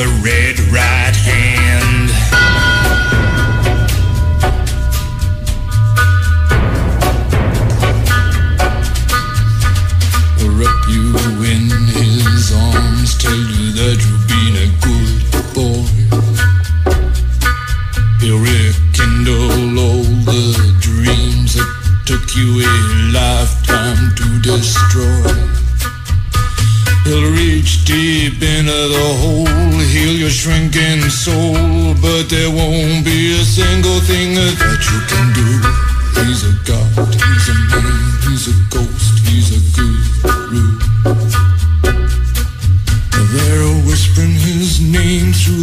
the 0.00 0.06
red. 0.24 0.39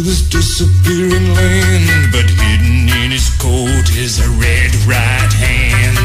This 0.02 0.22
disappearing 0.22 1.34
land, 1.34 2.12
but 2.12 2.28
hidden 2.28 2.88
in 3.02 3.10
his 3.10 3.30
coat 3.38 3.88
is 3.96 4.20
a 4.20 4.28
red 4.30 4.74
right 4.86 5.32
hand. 5.32 5.97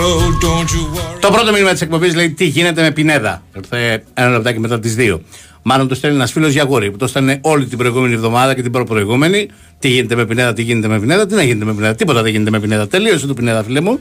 Insect. 0.00 0.20
Well, 0.20 0.40
don't 0.40 0.70
you 0.74 0.82
worry. 0.96 1.20
Το 1.20 1.30
πρώτο 1.30 1.52
μήνυμα 1.52 1.72
της 1.72 1.80
εκπομπής 1.80 2.14
λέει 2.14 2.30
τι 2.30 2.44
γίνεται 2.44 2.82
με 2.82 2.90
Πινέδα. 2.90 3.42
Ήρθε 3.56 4.04
ένα 4.14 4.28
λεπτάκι 4.28 4.58
μετά 4.58 4.80
τις 4.80 4.94
2. 4.98 5.20
Μάλλον 5.62 5.88
το 5.88 5.94
στέλνει 5.94 6.16
ένας 6.16 6.32
φίλος 6.32 6.52
Γιαγόρη 6.52 6.90
που 6.90 6.96
το 6.96 7.06
στέλνει 7.06 7.38
όλη 7.40 7.66
την 7.66 7.78
προηγούμενη 7.78 8.14
εβδομάδα 8.14 8.54
και 8.54 8.62
την 8.62 8.72
προπροηγούμενη. 8.72 9.48
Τι 9.78 9.88
γίνεται 9.88 10.14
με 10.14 10.26
Πινέδα, 10.26 10.52
τι 10.52 10.62
γίνεται 10.62 10.88
με 10.88 11.00
Πινέδα, 11.00 11.26
τι 11.26 11.34
να 11.34 11.42
γίνεται 11.42 11.64
με 11.64 11.74
Πινέδα. 11.74 11.94
Τίποτα 11.94 12.22
δεν 12.22 12.32
γίνεται 12.32 12.50
με 12.50 12.60
Πινέδα. 12.60 12.88
Τελείωσε 12.88 13.26
το 13.26 13.34
Πινέδα, 13.34 13.62
φίλε 13.62 13.80
μου. 13.80 14.00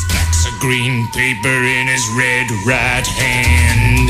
Stacks 0.00 0.40
of 0.48 0.54
green 0.64 0.96
paper 1.18 1.58
in 1.76 1.84
his 1.94 2.04
red 2.20 2.48
right 2.72 3.08
hand. 3.20 4.08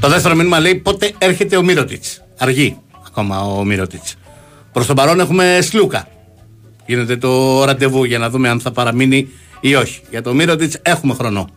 Το 0.00 0.08
δεύτερο 0.08 0.34
μήνυμα 0.34 0.58
λέει 0.58 0.74
πότε 0.74 1.12
έρχεται 1.18 1.56
ο 1.56 1.62
Μύρωτιτς; 1.62 2.22
Αργεί 2.38 2.76
ακόμα 3.06 3.40
ο 3.40 3.64
Μύρωτιτ. 3.64 4.02
Προς 4.72 4.86
τον 4.86 4.96
παρόν 4.96 5.20
έχουμε 5.20 5.58
Σλούκα. 5.62 6.08
Γίνεται 6.86 7.16
το 7.16 7.64
ραντεβού 7.64 8.04
για 8.04 8.18
να 8.18 8.30
δούμε 8.30 8.48
αν 8.48 8.60
θα 8.60 8.70
παραμείνει 8.70 9.28
ή 9.60 9.74
όχι. 9.74 10.00
Για 10.10 10.22
το 10.22 10.34
Μύρωτιτ 10.34 10.74
έχουμε 10.82 11.14
χρόνο. 11.14 11.48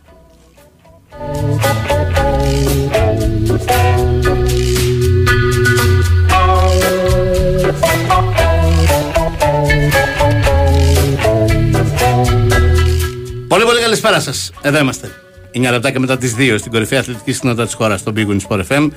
Πολύ 13.48 13.64
πολύ 13.64 13.80
καλησπέρα 13.80 14.20
σας. 14.20 14.52
Εδώ 14.62 14.78
είμαστε. 14.78 15.10
9 15.54 15.70
λεπτάκια 15.70 16.00
μετά 16.00 16.16
τις 16.16 16.34
2 16.34 16.58
στην 16.58 16.72
κορυφαία 16.72 17.00
αθλητική 17.00 17.32
συχνότητα 17.32 17.64
της 17.64 17.74
χώρας, 17.74 18.00
στον 18.00 18.14
Big 18.16 18.26
Win 18.26 18.38
Sport 18.48 18.62
FM, 18.68 18.88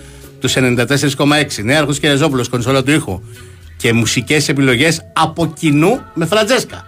τους 0.46 0.56
94,6. 0.58 1.64
Νέαρχο 1.64 1.94
και 1.94 2.08
Ρεζόπουλο, 2.08 2.46
κονσόλα 2.50 2.84
του 2.84 2.92
ήχου. 2.92 3.22
Και 3.78 3.94
μουσικές 3.94 4.50
επιλογές 4.50 5.02
από 5.14 5.54
κοινού 5.60 6.02
με 6.14 6.26
Φραντζέσκα. 6.26 6.86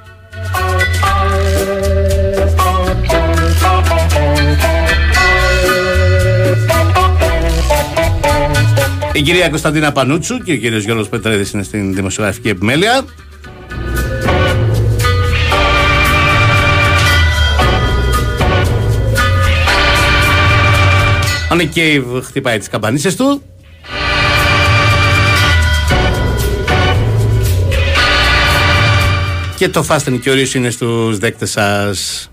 Η 9.14 9.22
κυρία 9.22 9.50
Κωνσταντίνα 9.50 9.92
Πανούτσου 9.92 10.38
και 10.38 10.52
ο 10.52 10.56
κύριος 10.56 10.84
Γιώργος 10.84 11.10
Πετρέδης 11.10 11.52
είναι 11.52 11.64
στην 11.64 11.94
δημοσιογραφική 11.94 12.50
επιμέλεια. 12.50 13.06
Ο 21.58 21.60
Nick 21.60 21.78
Cave 21.78 22.22
χτυπάει 22.24 22.58
τις 22.58 22.68
καμπανίσες 22.68 23.16
του. 23.16 23.42
Και 29.58 29.70
το 29.70 29.86
Fast 29.90 30.04
and 30.04 30.20
Curious 30.26 30.54
είναι 30.54 30.70
στους 30.70 31.18
δέκτες 31.18 31.52
σας. 31.52 32.32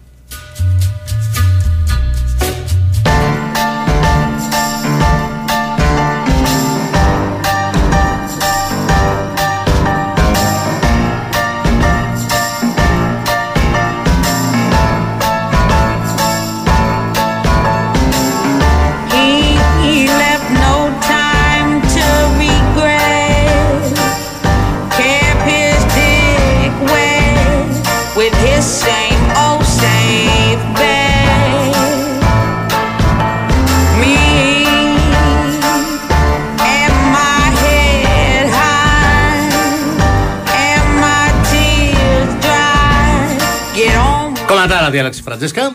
Διάλεξη 44.94 45.20
η 45.20 45.22
Φραντζέσκα. 45.22 45.74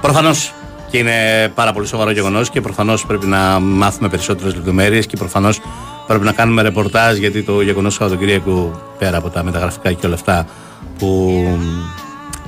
Προφανώς 0.00 0.54
και 0.90 0.98
είναι 0.98 1.48
πάρα 1.54 1.72
πολύ 1.72 1.86
σοβαρό 1.86 2.10
γεγονός 2.10 2.50
και 2.50 2.60
προφανώς 2.60 3.06
πρέπει 3.06 3.26
να 3.26 3.60
μάθουμε 3.60 4.08
περισσότερες 4.08 4.54
λεπτομέρειες 4.54 5.06
και 5.06 5.16
προφανώς 5.16 5.60
πρέπει 6.06 6.24
να 6.24 6.32
κάνουμε 6.32 6.62
ρεπορτάζ 6.62 7.16
γιατί 7.16 7.42
το 7.42 7.60
γεγονός 7.60 7.94
του 7.94 8.02
Σαββατοκύριακου 8.02 8.80
πέρα 8.98 9.16
από 9.16 9.30
τα 9.30 9.42
μεταγραφικά 9.42 9.92
και 9.92 10.06
όλα 10.06 10.14
αυτά 10.14 10.46
που 10.98 11.42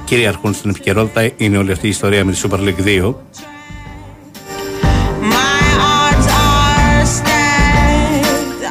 κυριαρχούν 0.04 0.54
στην 0.54 0.70
επικαιρότητα 0.70 1.30
είναι 1.36 1.58
όλη 1.58 1.72
αυτή 1.72 1.86
η 1.86 1.88
ιστορία 1.88 2.24
με 2.24 2.32
τη 2.32 2.40
Super 2.42 2.58
League 2.58 3.04
2. 3.04 3.14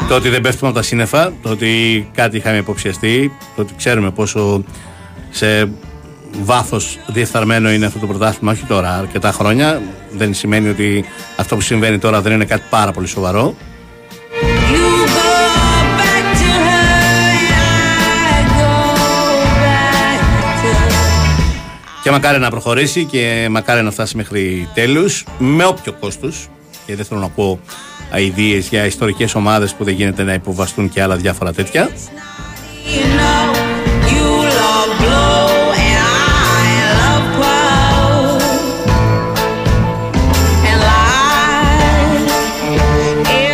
Το 0.08 0.16
ότι 0.16 0.30
δεν 0.30 0.42
πέφτουμε 0.42 0.70
από 0.70 0.80
τα 0.80 0.84
σύννεφα, 0.84 1.34
το 1.42 1.50
ότι 1.50 2.10
κάτι 2.14 2.38
είχαμε 2.38 2.58
υποψιαστεί, 2.58 3.32
το 3.56 3.62
ότι 3.62 3.74
ξέρουμε 3.78 4.12
πόσο 4.12 4.64
σε 5.30 5.70
βάθος 6.44 7.00
διεφθαρμένο 7.08 7.72
είναι 7.72 7.86
αυτό 7.86 8.00
το 8.00 8.08
πρωτάθλημα, 8.08 8.52
όχι 8.52 8.64
τώρα, 8.64 8.98
αρκετά 8.98 9.32
χρόνια. 9.32 9.82
Δεν 10.12 10.34
σημαίνει 10.34 10.70
ότι 10.70 11.06
αυτό 11.36 11.56
που 11.56 11.62
συμβαίνει 11.62 11.98
τώρα 11.98 12.22
δεν 12.22 12.34
είναι 12.34 12.46
κάτι 12.46 12.64
πάρα 12.70 12.92
πολύ 12.92 13.08
σοβαρό. 13.08 13.56
Και 22.04 22.04
Και 22.04 22.12
μακάρι 22.12 22.40
να 22.40 22.50
προχωρήσει 22.50 23.06
και 23.06 23.48
μακάρι 23.52 23.82
να 23.82 23.92
φτάσει 23.92 24.18
μέχρι 24.18 24.70
τέλους 24.74 25.26
με 25.38 25.66
όποιο 25.66 25.94
κόστος 25.94 26.48
και 26.86 26.96
δεν 26.96 27.06
θέλω 27.06 27.20
να 27.20 27.30
πω 27.30 27.60
ιδέε 28.16 28.58
για 28.58 28.86
ιστορικές 28.86 29.36
ομάδες 29.36 29.74
που 29.74 29.84
δεν 29.84 29.94
γίνεται 29.94 30.24
να 30.24 30.34
υποβαστούν 30.34 30.90
και 30.90 31.02
άλλα 31.02 31.16
διάφορα 31.16 31.54
τέτοια. 31.54 31.90
You 31.90 33.06
know, 33.20 33.44
you 34.14 34.28
love 34.60 34.92
blue 35.02 35.74
and 35.86 36.00
I 36.00 36.70
love 37.00 37.26
purple. 37.40 38.42
And 40.70 40.80
life 40.90 41.62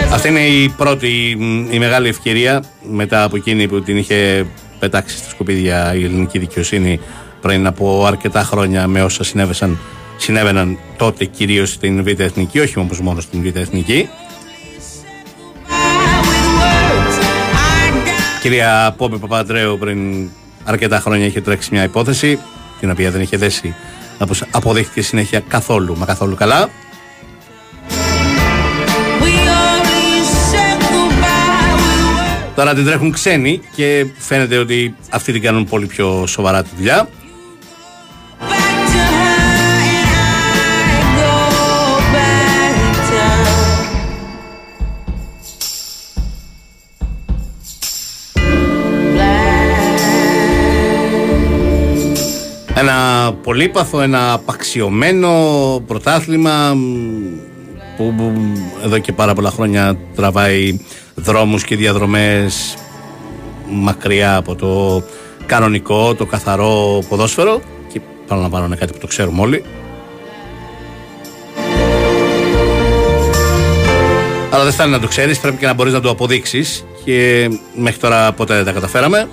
is 0.07 0.13
Αυτή 0.13 0.27
είναι 0.27 0.39
η 0.39 0.69
πρώτη, 0.69 1.35
μ, 1.39 1.71
η 1.71 1.79
μεγάλη 1.79 2.07
ευκαιρία 2.07 2.63
μετά 2.91 3.23
από 3.23 3.35
εκείνη 3.35 3.67
που 3.67 3.81
την 3.81 3.97
είχε 3.97 4.45
πετάξει 4.79 5.17
στα 5.17 5.29
σκουπίδια 5.29 5.93
η 5.95 6.03
ελληνική 6.03 6.39
δικαιοσύνη 6.39 6.99
πριν 7.41 7.67
από 7.67 8.05
αρκετά 8.05 8.43
χρόνια 8.43 8.87
με 8.87 9.03
όσα 9.03 9.23
συνέβησαν, 9.23 9.79
συνέβαιναν 10.17 10.77
τότε 10.97 11.25
κυρίως 11.25 11.69
στην 11.69 12.03
Β' 12.03 12.19
Εθνική, 12.19 12.59
όχι 12.59 12.79
όμως 12.79 12.99
μόνο 12.99 13.21
στην 13.21 13.41
Β' 13.43 13.57
Εθνική. 13.57 14.09
Κυρία 18.43 18.93
Πόμπη 18.97 19.17
Παπαντρέου 19.17 19.77
πριν 19.77 20.29
αρκετά 20.63 20.99
χρόνια 20.99 21.25
είχε 21.25 21.41
τρέξει 21.41 21.69
μια 21.71 21.83
υπόθεση 21.83 22.39
την 22.79 22.89
οποία 22.89 23.11
δεν 23.11 23.21
είχε 23.21 23.37
δέσει 23.37 23.75
όπως 24.19 24.43
αποδείχθηκε 24.51 25.01
συνέχεια 25.01 25.39
καθόλου 25.39 25.97
μα 25.97 26.05
καθόλου 26.05 26.35
καλά. 26.35 26.69
we 29.21 29.33
only 29.59 30.23
said 30.51 30.81
goodbye 30.81 31.73
with 31.75 32.05
words. 32.15 32.55
Τώρα 32.55 32.73
την 32.73 32.85
τρέχουν 32.85 33.11
ξένοι 33.11 33.61
και 33.75 34.05
φαίνεται 34.17 34.57
ότι 34.57 34.95
αυτοί 35.09 35.31
την 35.31 35.41
κάνουν 35.41 35.65
πολύ 35.65 35.85
πιο 35.85 36.27
σοβαρά 36.27 36.63
τη 36.63 36.69
δουλειά. 36.77 37.09
Ένα 52.83 53.33
πολύπαθο, 53.43 54.01
ένα 54.01 54.33
απαξιωμένο 54.33 55.31
πρωτάθλημα 55.87 56.73
μ, 56.73 56.81
που 57.97 58.13
που 58.17 58.33
εδώ 58.83 58.97
και 58.97 59.13
πάρα 59.13 59.33
πολλά 59.33 59.49
χρόνια 59.49 59.97
τραβάει 60.15 60.79
δρόμους 61.15 61.63
και 61.63 61.75
διαδρομές 61.75 62.77
μακριά 63.69 64.35
από 64.35 64.55
το 64.55 65.03
κανονικό, 65.45 66.15
το 66.15 66.25
καθαρό 66.25 67.03
ποδόσφαιρο 67.09 67.61
και 67.93 68.01
πάνω 68.27 68.41
να 68.41 68.49
πάνω 68.49 68.65
είναι 68.65 68.75
κάτι 68.75 68.93
που 68.93 68.99
το 68.99 69.07
ξέρουμε 69.07 69.41
όλοι. 69.41 69.63
Αλλά 74.49 74.63
δεν 74.63 74.73
φτάνει 74.73 74.91
να 74.91 74.99
το 74.99 75.07
ξέρεις, 75.07 75.39
πρέπει 75.39 75.57
και 75.57 75.65
να 75.65 75.73
μπορείς 75.73 75.93
να 75.93 76.01
το 76.01 76.09
αποδείξεις 76.09 76.85
και 77.05 77.49
μέχρι 77.75 77.99
τώρα 77.99 78.31
ποτέ 78.31 78.55
δεν 78.55 78.65
τα 78.65 78.71
καταφέραμε. 78.71 79.27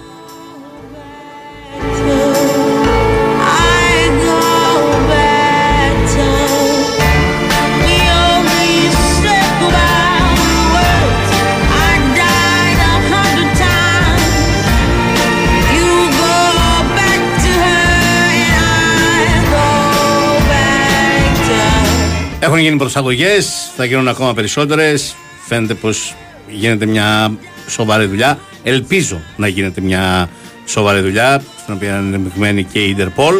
Έχουν 22.60 22.72
γίνει 22.72 22.84
προσαγωγές, 22.84 23.70
θα 23.76 23.84
γίνουν 23.84 24.08
ακόμα 24.08 24.34
περισσότερες. 24.34 25.14
Φαίνεται 25.46 25.74
πως 25.74 26.14
γίνεται 26.48 26.86
μια 26.86 27.32
σοβαρή 27.68 28.06
δουλειά. 28.06 28.38
Ελπίζω 28.62 29.20
να 29.36 29.48
γίνεται 29.48 29.80
μια 29.80 30.28
σοβαρή 30.66 31.00
δουλειά, 31.00 31.42
στην 31.62 31.74
οποία 31.74 31.98
είναι 31.98 32.16
εμπλεκμένη 32.16 32.64
και 32.64 32.84
η 32.84 32.88
Ιντερπολ. 32.90 33.34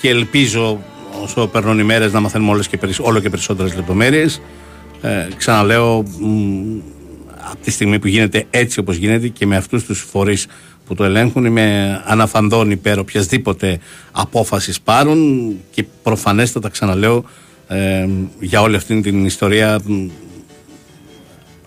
Και 0.00 0.08
ελπίζω 0.08 0.80
όσο 1.22 1.46
περνούν 1.46 1.78
οι 1.78 1.82
μέρες 1.82 2.12
να 2.12 2.20
μαθαίνουμε 2.20 2.50
όλες 2.50 2.68
και 2.68 2.76
περισ- 2.76 3.00
όλο 3.00 3.20
και 3.20 3.30
περισσότερες 3.30 3.74
λεπτομέρειες. 3.74 4.42
Ε, 5.02 5.26
ξαναλέω, 5.36 6.02
μ, 6.18 6.78
από 7.50 7.62
τη 7.64 7.70
στιγμή 7.70 7.98
που 7.98 8.06
γίνεται 8.06 8.46
έτσι 8.50 8.78
όπως 8.78 8.96
γίνεται 8.96 9.28
και 9.28 9.46
με 9.46 9.56
αυτούς 9.56 9.84
τους 9.84 10.00
φορείς 10.10 10.46
που 10.86 10.94
το 10.94 11.04
ελέγχουν 11.04 11.44
είμαι 11.44 12.00
αναφανδόν 12.06 12.70
υπέρ 12.70 12.98
οποιασδήποτε 12.98 13.78
απόφασης 14.12 14.80
πάρουν 14.80 15.52
και 15.70 15.84
προφανέστατα 16.02 16.68
ξαναλέω 16.68 17.24
ε, 17.72 18.08
για 18.40 18.60
όλη 18.60 18.76
αυτή 18.76 19.00
την 19.00 19.24
ιστορία 19.24 19.80
μ, 19.84 20.06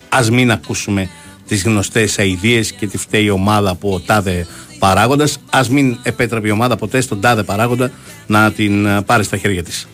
ας 0.08 0.30
μην 0.30 0.50
ακούσουμε 0.50 1.08
τις 1.46 1.64
γνωστές 1.64 2.18
αηδίες 2.18 2.72
και 2.72 2.86
τη 2.86 2.98
φταίει 2.98 3.24
η 3.24 3.30
ομάδα 3.30 3.70
από 3.70 3.94
ο 3.94 4.00
τάδε 4.00 4.46
παράγοντας. 4.78 5.38
Ας 5.50 5.68
μην 5.68 5.98
επέτρεπε 6.02 6.48
η 6.48 6.50
ομάδα 6.50 6.76
ποτέ 6.76 7.00
στον 7.00 7.20
τάδε 7.20 7.42
παράγοντα 7.42 7.90
να 8.26 8.52
την 8.52 8.86
ε, 8.86 9.02
πάρει 9.02 9.24
στα 9.24 9.36
χέρια 9.36 9.62
της 9.62 9.86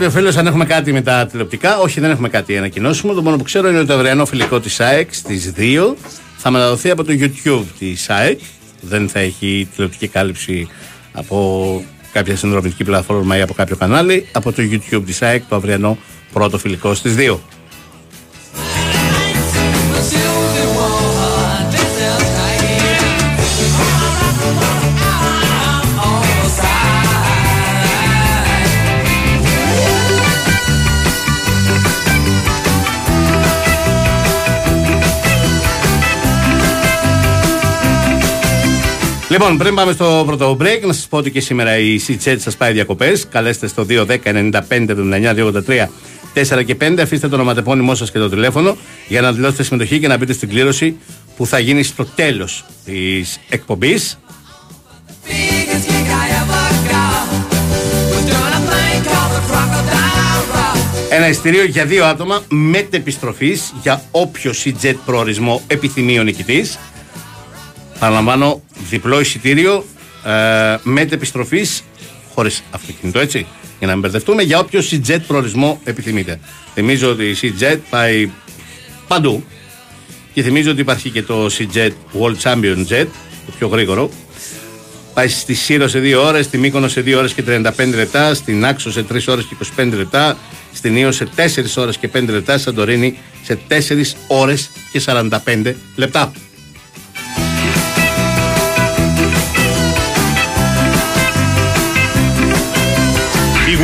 κάποιο 0.00 0.18
φίλος 0.18 0.36
αν 0.36 0.46
έχουμε 0.46 0.64
κάτι 0.64 0.92
με 0.92 1.02
τα 1.02 1.26
τηλεοπτικά. 1.26 1.78
Όχι, 1.78 2.00
δεν 2.00 2.10
έχουμε 2.10 2.28
κάτι 2.28 2.52
να 2.52 2.58
ανακοινώσουμε. 2.58 3.14
Το 3.14 3.22
μόνο 3.22 3.36
που 3.36 3.42
ξέρω 3.42 3.68
είναι 3.68 3.78
ότι 3.78 3.86
το 3.86 3.94
αυριανό 3.94 4.26
φιλικό 4.26 4.60
της 4.60 4.80
ΑΕΚ 4.80 5.14
στις 5.14 5.52
2 5.56 5.94
θα 6.36 6.50
μεταδοθεί 6.50 6.90
από 6.90 7.04
το 7.04 7.12
YouTube 7.12 7.64
της 7.78 8.10
ΑΕΚ. 8.10 8.40
Δεν 8.80 9.08
θα 9.08 9.18
έχει 9.18 9.68
τηλεοπτική 9.74 10.08
κάλυψη 10.08 10.68
από 11.12 11.84
κάποια 12.12 12.36
συνδρομητική 12.36 12.84
πλατφόρμα 12.84 13.36
ή 13.36 13.40
από 13.40 13.54
κάποιο 13.54 13.76
κανάλι. 13.76 14.26
Από 14.32 14.52
το 14.52 14.62
YouTube 14.62 15.02
της 15.06 15.22
ΑΕΚ 15.22 15.42
το 15.48 15.56
αυριανό 15.56 15.98
πρώτο 16.32 16.58
φιλικό 16.58 16.94
στις 16.94 17.14
2. 17.18 17.38
Λοιπόν, 39.30 39.58
πριν 39.58 39.74
πάμε 39.74 39.92
στο 39.92 40.22
πρώτο 40.26 40.56
break, 40.60 40.80
να 40.86 40.92
σας 40.92 41.06
πω 41.08 41.16
ότι 41.16 41.30
και 41.30 41.40
σήμερα 41.40 41.78
η 41.78 42.00
CCET 42.08 42.36
σας 42.38 42.56
πάει 42.56 42.72
διακοπές. 42.72 43.28
Καλέστε 43.28 43.66
στο 43.66 43.86
210 43.88 44.06
95 44.24 44.60
79 44.70 45.34
283 45.34 45.88
4 46.34 46.64
και 46.64 46.76
5. 46.80 47.00
Αφήστε 47.02 47.28
το 47.28 47.34
ονοματεπώνυμό 47.34 47.94
σας 47.94 48.10
και 48.10 48.18
το 48.18 48.28
τηλέφωνο 48.28 48.76
για 49.08 49.20
να 49.20 49.32
δηλώσετε 49.32 49.62
συμμετοχή 49.62 49.98
και 49.98 50.08
να 50.08 50.16
μπείτε 50.16 50.32
στην 50.32 50.48
κλήρωση 50.48 50.96
που 51.36 51.46
θα 51.46 51.58
γίνει 51.58 51.82
στο 51.82 52.04
τέλος 52.04 52.64
της 52.84 53.40
εκπομπής. 53.48 54.18
Ένα 61.10 61.28
εισιτήριο 61.28 61.64
για 61.64 61.84
δύο 61.84 62.04
άτομα 62.04 62.42
μετεπιστροφής 62.48 63.72
για 63.82 64.02
όποιο 64.10 64.52
CJET 64.64 64.94
προορισμό 65.04 65.62
επιθυμεί 65.66 66.18
ο 66.18 66.22
νικητής. 66.22 66.78
Παραλαμβάνω, 68.00 68.62
διπλό 68.88 69.20
εισιτήριο 69.20 69.84
ε, 70.24 70.76
μετεπιστροφή 70.82 71.66
χωρίς 72.34 72.62
αυτοκίνητο, 72.70 73.18
έτσι. 73.18 73.46
Για 73.78 73.86
να 73.86 73.92
μην 73.92 74.00
μπερδευτούμε, 74.00 74.42
για 74.42 74.58
όποιο 74.58 74.80
CJet 74.90 75.20
προορισμό 75.26 75.80
επιθυμείτε. 75.84 76.40
Θυμίζω 76.74 77.10
ότι 77.10 77.24
η 77.24 77.36
CJet 77.40 77.78
πάει 77.90 78.30
παντού. 79.08 79.44
Και 80.32 80.42
θυμίζω 80.42 80.70
ότι 80.70 80.80
υπάρχει 80.80 81.10
και 81.10 81.22
το 81.22 81.46
CJet 81.46 81.90
World 82.20 82.36
Champion 82.42 82.86
Jet, 82.88 83.06
το 83.46 83.52
πιο 83.58 83.68
γρήγορο. 83.68 84.10
Πάει 85.14 85.28
στη 85.28 85.54
Σύρο 85.54 85.88
σε 85.88 86.00
2 86.00 86.14
ώρες, 86.24 86.44
στη 86.44 86.58
Μύκονο 86.58 86.88
σε 86.88 87.00
2 87.00 87.14
ώρες 87.16 87.32
και 87.32 87.42
35 87.46 87.94
λεπτά, 87.94 88.34
στην 88.34 88.66
Άξο 88.66 88.90
σε 88.90 89.04
3 89.12 89.28
ώρες 89.28 89.44
και 89.44 89.56
25 89.76 89.96
λεπτά, 89.96 90.38
στην 90.72 90.96
Ήο 90.96 91.12
σε 91.12 91.28
4 91.36 91.76
ώρες 91.76 91.96
και 91.96 92.08
5 92.08 92.32
λεπτά, 92.32 92.52
στη 92.52 92.62
Σαντορίνη 92.62 93.18
σε 93.42 93.58
4 93.68 94.16
ώρες 94.26 94.70
και 94.92 95.00
45 95.00 95.74
λεπτά. 95.96 96.32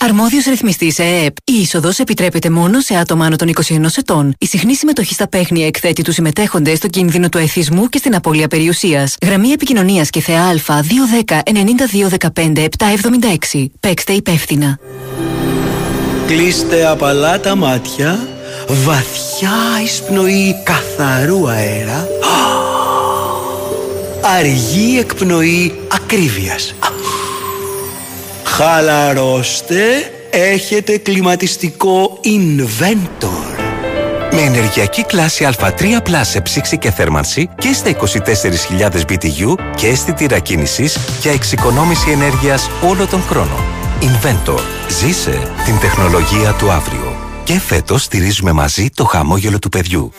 Αρμόδιος 0.00 0.44
ρυθμιστής 0.44 0.98
ΕΕΠ. 0.98 1.36
Η 1.44 1.52
είσοδος 1.60 1.98
επιτρέπεται 1.98 2.50
μόνο 2.50 2.80
σε 2.80 2.94
άτομα 2.94 3.26
άνω 3.26 3.36
των 3.36 3.48
21 3.48 3.96
ετών. 3.96 4.34
Η 4.38 4.46
συχνή 4.46 4.74
συμμετοχή 4.74 5.14
στα 5.14 5.28
παίχνια 5.28 5.66
εκθέτει 5.66 6.02
τους 6.02 6.14
συμμετέχοντες 6.14 6.78
στο 6.78 6.88
κίνδυνο 6.88 7.28
του 7.28 7.38
εθισμού 7.38 7.88
και 7.88 7.98
στην 7.98 8.14
απώλεια 8.14 8.48
περιουσίας. 8.48 9.16
Γραμμή 9.22 9.48
επικοινωνίας 9.48 10.10
και 10.10 10.20
θεά 10.20 10.42
Α 10.42 10.54
210 11.24 11.42
9215 12.32 12.68
776. 13.52 13.66
Παίξτε 13.80 14.12
υπεύθυνα. 14.12 14.78
Κλείστε 16.26 16.86
απαλά 16.86 17.40
τα 17.40 17.56
μάτια, 17.56 18.28
βαθιά 18.68 19.56
εισπνοή 19.84 20.56
καθαρού 20.62 21.48
αέρα, 21.48 22.08
αργή 24.38 24.98
εκπνοή 24.98 25.78
ακρίβειας. 25.92 26.74
Χαλαρώστε, 28.56 30.12
έχετε 30.30 30.98
κλιματιστικό 30.98 32.20
Inventor. 32.24 33.58
Με 34.32 34.40
ενεργειακή 34.40 35.04
κλάση 35.04 35.48
Α3 35.58 35.82
Plus 35.82 36.20
σε 36.20 36.40
ψήξη 36.40 36.78
και 36.78 36.90
θέρμανση 36.90 37.48
και 37.58 37.72
στα 37.72 37.90
24.000 37.90 38.90
BTU 39.08 39.54
και 39.76 39.86
αίσθητη 39.86 40.40
κίνησης 40.42 40.98
για 41.20 41.32
εξοικονόμηση 41.32 42.10
ενέργειας 42.10 42.70
όλο 42.88 43.06
τον 43.06 43.22
χρόνο. 43.22 43.64
Inventor. 44.00 44.60
Ζήσε 45.00 45.52
την 45.64 45.78
τεχνολογία 45.80 46.52
του 46.52 46.70
αύριο. 46.70 47.16
Και 47.44 47.58
φέτος 47.60 48.02
στηρίζουμε 48.02 48.52
μαζί 48.52 48.90
το 48.94 49.04
χαμόγελο 49.04 49.58
του 49.58 49.68
παιδιού. 49.68 50.12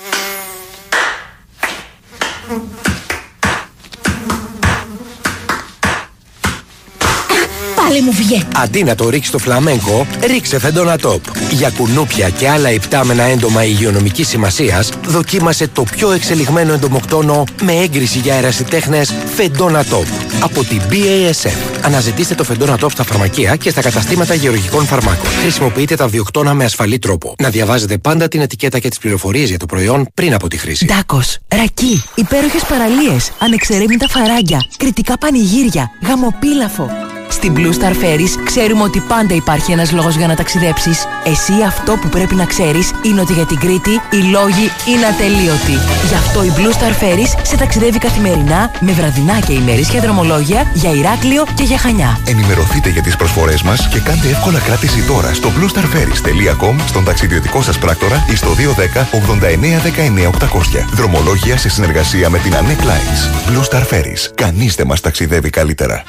Πάλι 7.90 8.02
μου 8.02 8.12
βγαίνει. 8.12 8.48
Αντί 8.56 8.84
να 8.84 8.96
το 8.96 9.10
ρίξει 9.10 9.30
στο 9.30 9.38
φλαμέγκο, 9.38 10.08
ρίξε 10.26 10.60
φεντόνα 10.60 10.98
τόπ. 10.98 11.24
Για 11.52 11.70
κουνούπια 11.70 12.30
και 12.30 12.50
άλλα 12.50 12.72
υπτάμενα 12.72 13.24
έντομα 13.24 13.64
υγειονομικής 13.64 14.28
σημασίας, 14.28 14.90
δοκίμασε 15.06 15.68
το 15.68 15.84
πιο 15.84 16.12
εξελιγμένο 16.12 16.74
εντομοκτόνο 16.74 17.44
με 17.62 17.74
έγκριση 17.74 18.20
για 18.20 18.34
αερασιτέχνε 18.34 19.02
φεντόνα 19.36 19.84
τόπ. 19.84 20.06
Από 20.44 20.64
την 20.64 20.82
BASF. 20.90 21.52
Αναζητήστε 21.82 22.36
το 22.36 22.44
φεντόνα 22.44 22.78
τόπ 22.78 22.92
στα 22.92 23.04
φαρμακεία 23.04 23.56
και 23.56 23.70
στα 23.70 23.82
καταστήματα 23.82 24.34
γεωργικών 24.34 24.86
φαρμάκων. 24.86 25.30
Χρησιμοποιείτε 25.30 25.96
τα 25.96 26.08
διοκτώνα 26.08 26.54
με 26.54 26.64
ασφαλή 26.64 27.00
τρόπο. 27.00 27.36
Να 27.40 27.50
διαβάζετε 27.50 27.98
πάντα 27.98 28.28
την 28.28 28.42
ετικέτα 28.42 28.80
και 28.80 28.90
τις 28.90 28.98
πληροφορίες 28.98 29.50
για 29.50 29.60
το 29.60 29.66
προϊόν 29.66 30.08
πριν 30.14 30.34
από 30.34 30.48
τη 30.48 30.58
χρήση. 30.58 30.86
Ντάκος, 30.86 31.38
ρακί, 31.48 32.04
υπέροχες 32.16 32.64
παραλίες, 32.64 33.32
ανεξερεύνητα 33.40 34.08
φαράγγια, 34.08 34.60
κριτικά 34.78 35.18
πανηγύρια, 35.18 35.92
γαμοπίλαφο. 36.08 37.09
Στην 37.30 37.54
Blue 37.58 37.74
Star 37.80 37.92
Ferries 37.92 38.44
ξέρουμε 38.44 38.84
ότι 38.84 39.00
πάντα 39.00 39.36
υπάρχει 39.36 39.72
ένας 39.72 39.92
λόγος 39.92 40.16
για 40.16 40.28
να 40.28 40.36
ταξιδέψεις. 40.36 41.06
Εσύ 41.26 41.54
αυτό 41.68 41.98
που 42.02 42.10
πρέπει 42.10 42.36
να 42.36 42.46
ξέρεις 42.46 42.92
είναι 43.02 43.22
ότι 43.22 43.34
για 43.34 43.46
την 43.46 43.60
Κρήτη 43.60 43.90
οι 43.90 44.22
λόγοι 44.32 44.66
είναι 44.88 45.06
ατελείωτοι. 45.06 45.78
Γι' 46.08 46.16
αυτό 46.16 46.44
η 46.44 46.52
Blue 46.58 46.74
Star 46.78 47.04
Ferries 47.04 47.40
σε 47.42 47.58
ταξιδεύει 47.58 47.98
καθημερινά 47.98 48.72
με 48.80 48.92
βραδινά 48.92 49.40
και 49.40 49.54
ημερήσια 49.54 50.02
δρομολόγια 50.02 50.72
για 50.74 50.92
Ηράκλειο 50.92 51.46
και 51.56 51.64
για 51.64 51.78
Χανιά. 51.78 52.20
Ενημερωθείτε 52.26 52.90
για 52.90 53.02
τις 53.02 53.16
προσφορές 53.16 53.62
μας 53.62 53.88
και 53.88 54.00
κάντε 54.00 54.28
εύκολα 54.30 54.60
κράτηση 54.60 55.02
τώρα 55.02 55.34
στο 55.34 55.50
bluestarferries.com, 55.50 56.76
στον 56.88 57.04
ταξιδιωτικό 57.04 57.62
σας 57.62 57.78
πράκτορα 57.78 58.26
ή 58.32 58.36
στο 58.36 58.50
210 58.54 59.08
89 59.12 59.82
19 59.82 60.28
800. 60.28 60.86
Δρομολόγια 60.94 61.58
σε 61.58 61.70
συνεργασία 61.70 62.30
με 62.30 62.38
την 62.38 62.54
Anec 62.54 62.84
Lines. 62.84 63.52
Blue 63.52 63.64
Star 63.70 63.84
Ferries. 63.84 64.32
Κανείς 64.36 64.76
δεν 64.76 64.88
μας 64.88 65.02
ταξιδεύει 65.02 65.50
καλύτερα. 65.50 66.04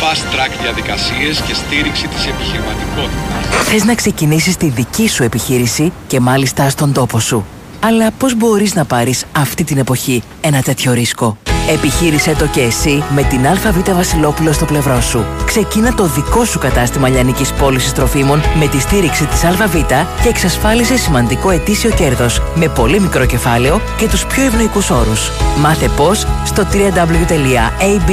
Fast 0.00 0.34
track 0.34 0.50
διαδικασίες 0.62 1.40
και 1.40 1.54
στήριξη 1.54 2.08
της 2.08 2.26
επιχειρηματικότητας. 2.26 3.64
Θες 3.64 3.84
να 3.84 3.94
ξεκινήσεις 3.94 4.56
τη 4.56 4.68
δική 4.68 5.08
σου 5.08 5.22
επιχείρηση 5.22 5.92
και 6.06 6.20
μάλιστα 6.20 6.70
στον 6.70 6.92
τόπο 6.92 7.20
σου. 7.20 7.44
Αλλά 7.80 8.10
πώς 8.18 8.34
μπορείς 8.34 8.74
να 8.74 8.84
πάρεις 8.84 9.24
αυτή 9.32 9.64
την 9.64 9.78
εποχή 9.78 10.22
ένα 10.40 10.62
τέτοιο 10.62 10.92
ρίσκο; 10.92 11.36
Επιχείρησέ 11.72 12.34
το 12.38 12.46
και 12.46 12.60
εσύ 12.60 13.04
με 13.14 13.22
την 13.22 13.46
ΑΒ 13.46 13.94
Βασιλόπουλο 13.94 14.52
στο 14.52 14.64
πλευρό 14.64 15.00
σου. 15.00 15.24
Ξεκίνα 15.44 15.94
το 15.94 16.04
δικό 16.04 16.44
σου 16.44 16.58
κατάστημα 16.58 17.08
λιανικής 17.08 17.52
πώλησης 17.52 17.92
τροφίμων 17.92 18.42
με 18.58 18.66
τη 18.66 18.80
στήριξη 18.80 19.26
της 19.26 19.44
ΑΒ 19.44 19.74
και 20.22 20.28
εξασφάλισε 20.28 20.96
σημαντικό 20.96 21.50
ετήσιο 21.50 21.90
κέρδος 21.90 22.42
με 22.54 22.68
πολύ 22.68 23.00
μικρό 23.00 23.26
κεφάλαιο 23.26 23.80
και 23.96 24.08
τους 24.08 24.26
πιο 24.26 24.44
ευνοϊκούς 24.44 24.90
όρους. 24.90 25.30
Μάθε 25.56 25.88
πώς 25.88 26.26
στο 26.44 26.66
www.ab.gr 26.72 28.10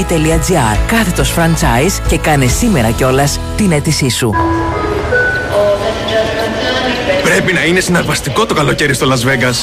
κάθετος 0.88 1.34
franchise 1.38 2.02
και 2.08 2.18
κάνε 2.18 2.46
σήμερα 2.46 2.92
κιόλας 2.92 3.40
την 3.56 3.72
αίτησή 3.72 4.10
σου. 4.10 4.34
Πρέπει 7.24 7.54
να 7.54 7.66
είναι 7.66 7.80
συναρπαστικό 7.80 8.46
το 8.46 8.54
καλοκαίρι 8.54 8.94
στο 8.94 9.08
Las 9.12 9.28
Vegas. 9.28 9.56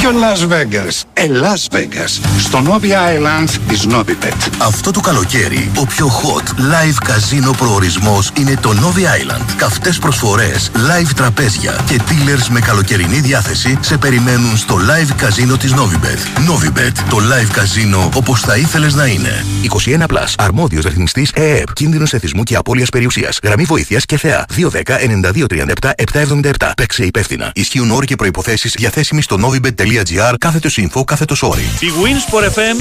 Ποιο 0.00 0.10
Las 0.10 0.52
Vegas; 0.52 1.02
Ε, 1.12 1.26
Las 1.26 1.76
Vegas. 1.76 2.20
Στο 2.38 2.62
Novi 2.66 2.86
Island 2.86 3.48
της 3.68 3.86
Novibet. 3.90 4.48
Αυτό 4.58 4.90
το 4.90 5.00
καλοκαίρι, 5.00 5.70
ο 5.76 5.86
πιο 5.86 6.06
hot 6.06 6.48
live 6.48 6.96
καζίνο 7.04 7.50
προορισμός 7.50 8.30
είναι 8.38 8.54
το 8.60 8.70
Novi 8.70 9.00
Island. 9.00 9.44
Καυτές 9.56 9.98
προσφορές, 9.98 10.70
live 10.74 11.10
τραπέζια 11.16 11.80
και 11.86 12.00
dealers 12.08 12.46
με 12.50 12.60
καλοκαιρινή 12.60 13.20
διάθεση 13.20 13.78
σε 13.80 13.98
περιμένουν 13.98 14.56
στο 14.56 14.76
live 14.76 15.12
καζίνο 15.16 15.56
της 15.56 15.74
Novibet. 15.74 16.50
Novibet, 16.50 16.92
το 17.10 17.16
live 17.16 17.50
καζίνο 17.52 18.08
όπως 18.14 18.40
θα 18.40 18.56
ήθελες 18.56 18.94
να 18.94 19.06
είναι. 19.06 19.44
21 19.62 20.06
Plus. 20.06 20.32
Αρμόδιος 20.38 20.84
ρυθμιστής 20.84 21.30
ΕΕΠ. 21.34 21.72
Κίνδυνος 21.72 22.12
εθισμού 22.12 22.42
και 22.42 22.56
απώλειας 22.56 22.88
περιουσίας. 22.88 23.38
Γραμμή 23.42 23.64
βοήθειας 23.64 24.04
και 24.04 24.16
θεά. 24.16 24.44
210 24.56 24.98
9237 24.98 25.92
777. 25.96 26.72
Παίξε 26.76 26.97
υπεύθυνα. 27.04 27.50
Ισχύουν 27.54 27.90
όροι 27.90 28.06
και 28.06 28.16
προϋποθέσεις 28.16 28.72
διαθέσιμοι 28.72 29.22
στο 29.22 29.36
novibet.gr 29.40 30.34
κάθετος 30.38 30.78
info 30.80 31.04
κάθετος 31.04 31.42
όροι. 31.42 31.62
Η 31.80 31.88
Winsport 32.02 32.44
FM 32.44 32.76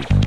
94,6. 0.00 0.23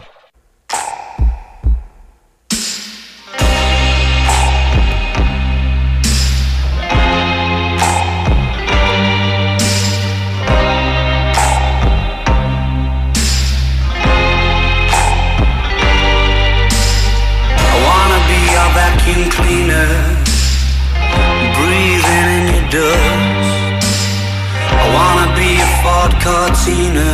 Cortina. 26.28 27.12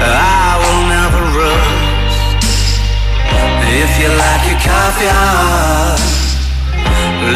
I 0.00 0.48
will 0.62 0.82
never 0.96 1.22
rust. 1.36 2.40
If 3.68 3.90
you 4.00 4.08
like 4.16 4.42
your 4.48 4.60
coffee 4.64 5.12
hot, 5.12 6.00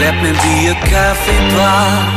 let 0.00 0.16
me 0.24 0.32
be 0.32 0.54
your 0.64 0.80
coffee 0.88 1.42
pot. 1.52 2.16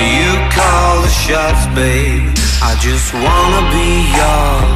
You 0.00 0.32
call 0.56 1.04
the 1.04 1.12
shots, 1.12 1.68
babe. 1.76 2.24
I 2.64 2.72
just 2.80 3.12
wanna 3.12 3.62
be 3.76 3.90
yours. 4.16 4.72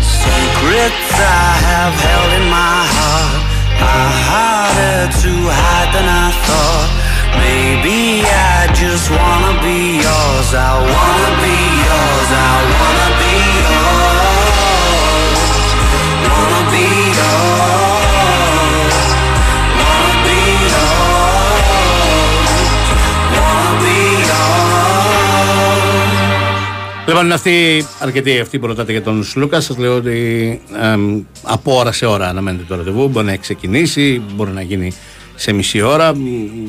Secrets 0.00 1.12
I 1.12 1.48
have 1.68 1.94
held 2.08 2.30
in 2.40 2.46
my 2.48 2.78
heart. 2.96 3.40
Are 3.84 4.12
harder 4.32 5.00
to 5.22 5.32
hide 5.60 5.90
than 5.92 6.08
I 6.08 6.28
thought. 6.46 7.07
Maybe 7.36 7.98
I 8.24 8.66
just 8.82 9.06
wanna 9.18 9.52
be 9.64 9.78
yours. 10.06 10.48
I 10.68 10.70
wanna 10.92 11.30
be 11.42 11.56
yours. 11.86 12.30
I 12.46 12.52
wanna 12.74 13.08
be 13.20 13.34
yours. 13.62 14.56
Wanna 16.30 16.62
be 16.72 16.86
yours. 17.18 18.94
Wanna 19.80 20.14
be 20.26 20.38
yours. 20.72 21.28
Wanna 23.36 23.74
be 23.82 23.96
yours. 24.30 24.56
Λοιπόν, 27.06 27.24
είναι 27.24 27.34
αυτή 27.34 27.86
αρκετή 27.98 28.40
αυτή 28.40 28.58
που 28.58 28.66
ρωτάτε 28.66 28.92
για 28.92 29.02
τον 29.02 29.24
Σλούκα. 29.24 29.60
Σας 29.60 29.76
λέω 29.76 29.94
ότι 29.96 30.60
εμ, 30.82 31.22
από 31.42 31.76
ώρα 31.76 31.92
σε 31.92 32.06
ώρα 32.06 32.28
αναμένεται 32.28 32.64
το 32.68 32.76
ραντεβού. 32.76 33.08
Μπορεί 33.08 33.26
να 33.26 33.32
έχει 33.32 33.40
ξεκινήσει, 33.40 34.22
μπορεί 34.34 34.50
να 34.50 34.62
γίνει 34.62 34.92
σε 35.40 35.52
μισή 35.52 35.80
ώρα. 35.80 36.14
Μ, 36.14 36.20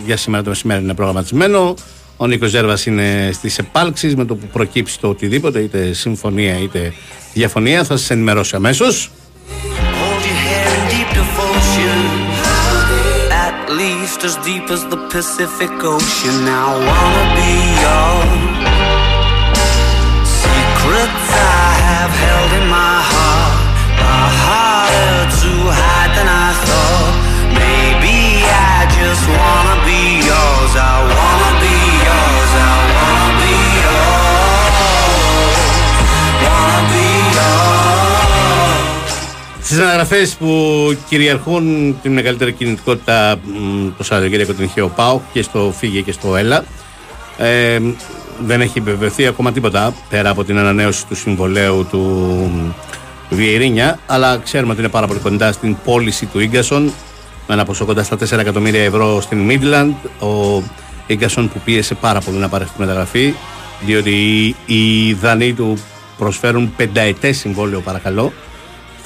Για 0.05 0.17
σήμερα 0.17 0.43
το 0.43 0.49
μεσημέρι 0.49 0.83
είναι 0.83 0.93
προγραμματισμένο. 0.93 1.73
Ο 2.17 2.27
Νίκος 2.27 2.49
Ζέρβας 2.49 2.85
είναι 2.85 3.29
στις 3.33 3.57
επάλξεις 3.57 4.15
με 4.15 4.25
το 4.25 4.35
που 4.35 4.47
προκύψει 4.47 4.99
το 4.99 5.07
οτιδήποτε, 5.07 5.59
είτε 5.59 5.93
συμφωνία 5.93 6.57
είτε 6.59 6.93
διαφωνία. 7.33 7.83
Θα 7.83 7.97
σας 7.97 8.09
ενημερώσει 8.09 8.55
αμέσως. 8.55 9.11
Hold 10.01 10.23
your 10.29 10.39
hair 10.47 10.69
in 10.77 10.83
deep 10.93 11.09
devotion. 11.21 11.99
At 13.47 13.57
least 13.81 14.19
as 14.27 14.35
deep 14.47 14.65
as 14.75 14.81
the 14.93 14.99
Pacific 15.13 15.73
Ocean. 15.95 16.38
I 16.61 16.65
wanna 16.88 17.25
be 17.39 17.51
yours. 17.83 18.31
Secrets 20.43 21.27
I 21.63 21.69
have 21.91 22.13
held 22.23 22.51
in 22.59 22.65
my 22.77 22.95
heart 23.09 23.18
Στις 39.69 39.82
αναγραφές 39.82 40.36
που 40.36 40.97
κυριαρχούν 41.10 41.95
την 42.01 42.13
μεγαλύτερη 42.13 42.51
κινητικότητα 42.53 43.39
μ, 43.43 43.88
το 43.97 44.03
Σαββατοκύριακο 44.03 44.53
την 44.53 44.65
είχε 44.65 44.82
ο 44.82 44.89
Πάοκ 44.89 45.21
και 45.34 45.41
στο 45.41 45.73
Φύγε 45.77 46.01
και 46.01 46.12
στο 46.12 46.36
Έλα. 46.36 46.63
Ε, 47.38 47.79
δεν 48.45 48.62
έχει 48.62 48.77
επιβεβαιωθεί 48.77 49.27
ακόμα 49.27 49.51
τίποτα 49.51 49.93
πέρα 50.10 50.29
από 50.29 50.43
την 50.43 50.58
ανανέωση 50.58 51.08
του 51.08 51.15
συμβολέου 51.15 51.88
του 51.89 52.51
Βιερίνια, 53.29 53.99
αλλά 54.05 54.38
ξέρουμε 54.38 54.71
ότι 54.71 54.82
είναι 54.82 54.89
πάρα 54.89 55.08
πολύ 55.08 55.19
κοντά 55.19 55.51
στην 55.51 55.77
πώληση 55.84 56.25
του 56.25 56.39
Ίγκασον 56.39 56.84
με 57.47 57.53
ένα 57.53 57.65
ποσό 57.65 57.86
κοντά 57.86 58.03
στα 58.03 58.15
4 58.15 58.38
εκατομμύρια 58.39 58.84
ευρώ 58.84 59.21
στην 59.21 59.49
Midland. 59.49 60.10
Ο 60.27 60.63
Ίγκασον 61.08 61.49
που 61.49 61.60
πίεσε 61.65 61.95
πάρα 61.95 62.19
πολύ 62.19 62.38
να 62.38 62.49
πάρει 62.49 62.63
αυτή 62.63 62.75
τη 62.75 62.82
μεταγραφή, 62.82 63.34
διότι 63.86 64.10
οι, 64.10 64.55
οι 64.65 65.13
Δανείοι 65.13 65.53
του 65.53 65.77
προσφέρουν 66.17 66.73
πενταετές 66.75 67.38
συμβόλαιο 67.38 67.79
παρακαλώ 67.79 68.34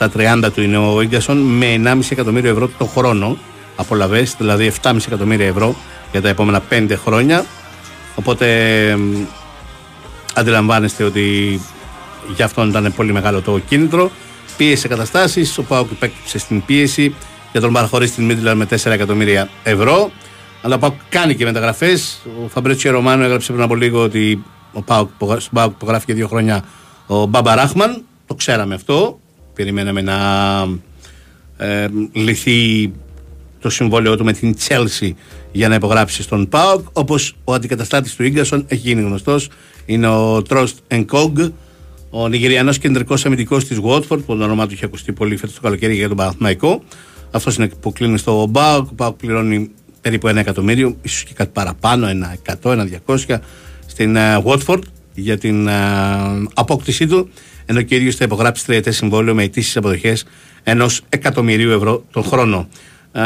στα 0.09 0.43
30 0.45 0.51
του 0.53 0.61
είναι 0.61 0.77
ο 0.77 1.01
Ίγκασον 1.01 1.37
με 1.37 1.81
1,5 1.83 1.99
εκατομμύριο 2.09 2.51
ευρώ 2.51 2.69
το 2.77 2.85
χρόνο 2.85 3.37
απολαβές, 3.75 4.35
δηλαδή 4.37 4.71
7,5 4.81 4.97
εκατομμύρια 5.07 5.47
ευρώ 5.47 5.75
για 6.11 6.21
τα 6.21 6.29
επόμενα 6.29 6.61
5 6.69 6.93
χρόνια. 7.03 7.45
Οπότε 8.15 8.47
μ, 8.97 9.25
αντιλαμβάνεστε 10.33 11.03
ότι 11.03 11.59
για 12.35 12.45
αυτόν 12.45 12.69
ήταν 12.69 12.93
πολύ 12.95 13.13
μεγάλο 13.13 13.41
το 13.41 13.59
κίνητρο. 13.59 14.11
Πίεσε 14.57 14.87
καταστάσεις. 14.87 15.57
Ο 15.57 15.63
Πάοκ 15.63 15.91
υπέκυψε 15.91 16.39
στην 16.39 16.65
πίεση 16.65 17.15
για 17.51 17.61
τον 17.61 17.73
παραχωρήσει 17.73 18.11
στην 18.11 18.25
Μίτλερ 18.25 18.55
με 18.55 18.67
4 18.69 18.85
εκατομμύρια 18.85 19.49
ευρώ. 19.63 20.11
Αλλά 20.61 20.75
ο 20.75 20.77
Πάοκ 20.77 20.93
κάνει 21.09 21.35
και 21.35 21.45
μεταγραφές. 21.45 22.21
Ο 22.43 22.47
Φαμπρέτσιο 22.47 22.91
Ρωμάνο 22.91 23.23
έγραψε 23.23 23.51
πριν 23.51 23.63
από 23.63 23.75
λίγο 23.75 24.01
ότι 24.03 24.43
ο 24.73 24.81
Πάοκ, 24.81 25.09
στον 25.19 25.51
Πάοκ 25.53 25.71
υπογράφει 25.71 26.03
για 26.05 26.15
δύο 26.15 26.27
χρόνια 26.27 26.63
ο 27.07 27.25
Μπάμπα 27.25 27.55
Ράχμαν. 27.55 28.03
Το 28.27 28.35
ξέραμε 28.35 28.75
αυτό. 28.75 29.19
Περιμέναμε 29.53 30.01
να 30.01 30.17
ε, 31.57 31.87
λυθεί 32.11 32.91
το 33.59 33.69
συμβόλαιο 33.69 34.17
του 34.17 34.23
με 34.23 34.33
την 34.33 34.55
Chelsea 34.67 35.11
για 35.51 35.67
να 35.67 35.75
υπογράψει 35.75 36.21
στον 36.21 36.49
ΠΑΟΚ. 36.49 36.87
Όπως 36.93 37.35
ο 37.43 37.53
αντικαταστάτης 37.53 38.15
του 38.15 38.23
γκασον 38.23 38.65
έχει 38.67 38.87
γίνει 38.87 39.01
γνωστός, 39.01 39.49
είναι 39.85 40.07
ο 40.07 40.41
Τρόστ 40.41 40.77
Ενκόγκ, 40.87 41.37
ο 42.09 42.27
Νιγηριανός 42.27 42.77
κεντρικός 42.77 43.25
αμυντικός 43.25 43.65
της 43.65 43.79
Watford, 43.83 44.25
που 44.25 44.37
το 44.37 44.43
όνομά 44.43 44.67
του 44.67 44.73
είχε 44.73 44.85
ακουστεί 44.85 45.11
πολύ 45.11 45.37
φέτος 45.37 45.55
το 45.55 45.61
καλοκαίρι 45.61 45.95
για 45.95 46.07
τον 46.07 46.17
Παναθηναϊκό. 46.17 46.83
Αυτός 47.31 47.55
είναι 47.55 47.67
που 47.67 47.91
κλείνει 47.91 48.17
στο 48.17 48.49
ΠΑΟΚ. 48.51 48.87
Ο 48.87 48.93
ΠΑΟΚ 48.95 49.15
πληρώνει 49.15 49.71
περίπου 50.01 50.27
ένα 50.27 50.39
εκατομμύριο, 50.39 50.95
ίσως 51.01 51.23
και 51.23 51.33
κάτι 51.33 51.49
παραπάνω, 51.53 52.07
ένα 52.07 52.35
100, 52.63 52.71
ένα 52.71 52.89
200 53.05 53.37
στην 53.85 54.15
ε, 54.15 54.43
Watford 54.45 54.81
για 55.13 55.37
την 55.37 55.67
ε, 55.67 55.73
απόκτησή 56.53 57.07
του 57.07 57.29
ενώ 57.65 57.81
και 57.81 57.95
ίδιος 57.95 58.15
θα 58.15 58.23
υπογράψει 58.23 58.65
τριετές 58.65 58.95
συμβόλαιο 58.95 59.33
με 59.33 59.43
αιτήσεις 59.43 59.77
αποδοχές 59.77 60.25
ενός 60.63 61.01
εκατομμυρίου 61.09 61.71
ευρώ 61.71 62.05
τον 62.11 62.23
χρόνο. 62.23 62.67
Ε, 63.11 63.21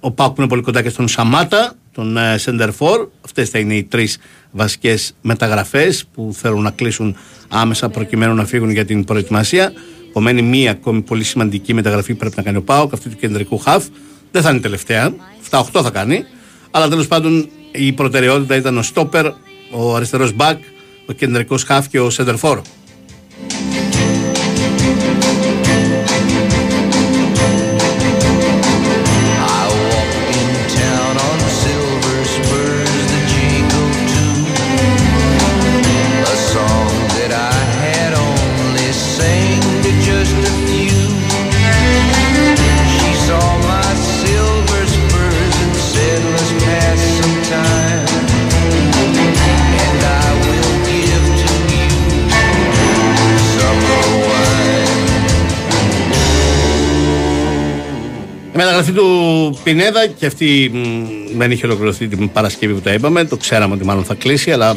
ο 0.00 0.10
Πάουκ 0.10 0.38
είναι 0.38 0.48
πολύ 0.48 0.62
κοντά 0.62 0.82
και 0.82 0.88
στον 0.88 1.08
Σαμάτα, 1.08 1.74
τον 1.92 2.16
ε, 2.16 2.34
Center 2.44 2.68
4. 2.78 3.08
Αυτές 3.24 3.48
θα 3.48 3.58
είναι 3.58 3.74
οι 3.74 3.84
τρεις 3.84 4.18
βασικές 4.50 5.14
μεταγραφές 5.20 6.04
που 6.14 6.34
θέλουν 6.34 6.62
να 6.62 6.70
κλείσουν 6.70 7.16
άμεσα 7.48 7.88
προκειμένου 7.88 8.34
να 8.34 8.44
φύγουν 8.44 8.70
για 8.70 8.84
την 8.84 9.04
προετοιμασία. 9.04 9.72
Επομένω, 10.08 10.42
μία 10.42 10.70
ακόμη 10.70 11.00
πολύ 11.00 11.24
σημαντική 11.24 11.74
μεταγραφή 11.74 12.12
που 12.12 12.18
πρέπει 12.18 12.34
να 12.36 12.42
κάνει 12.42 12.56
ο 12.56 12.62
Πάουκ, 12.62 12.92
αυτή 12.92 13.08
του 13.08 13.16
κεντρικού 13.16 13.58
χαφ. 13.58 13.84
Δεν 14.30 14.42
θα 14.42 14.50
είναι 14.50 14.60
τελευταία, 14.60 15.14
7-8 15.50 15.62
θα 15.82 15.90
κάνει. 15.90 16.24
Αλλά 16.70 16.88
τέλος 16.88 17.06
πάντων 17.06 17.48
η 17.72 17.92
προτεραιότητα 17.92 18.56
ήταν 18.56 18.78
ο 18.78 18.82
Στόπερ, 18.82 19.26
ο 19.70 19.94
αριστερός 19.96 20.32
Μπακ, 20.32 20.58
ο 21.06 21.12
κεντρικός 21.12 21.64
χαφ 21.64 21.88
και 21.88 22.00
ο 22.00 22.10
Center 22.16 22.34
4. 22.40 22.60
Bye. 23.48 23.71
Η 58.52 58.56
μεταγραφή 58.56 58.92
του 58.92 59.58
Πινέδα 59.64 60.06
και 60.06 60.26
αυτή 60.26 60.70
μ, 60.74 61.38
δεν 61.38 61.50
είχε 61.50 61.66
ολοκληρωθεί 61.66 62.08
την 62.08 62.32
Παρασκευή 62.32 62.72
που 62.72 62.80
τα 62.80 62.92
είπαμε. 62.92 63.24
Το 63.24 63.36
ξέραμε 63.36 63.74
ότι 63.74 63.84
μάλλον 63.84 64.04
θα 64.04 64.14
κλείσει, 64.14 64.50
αλλά 64.50 64.76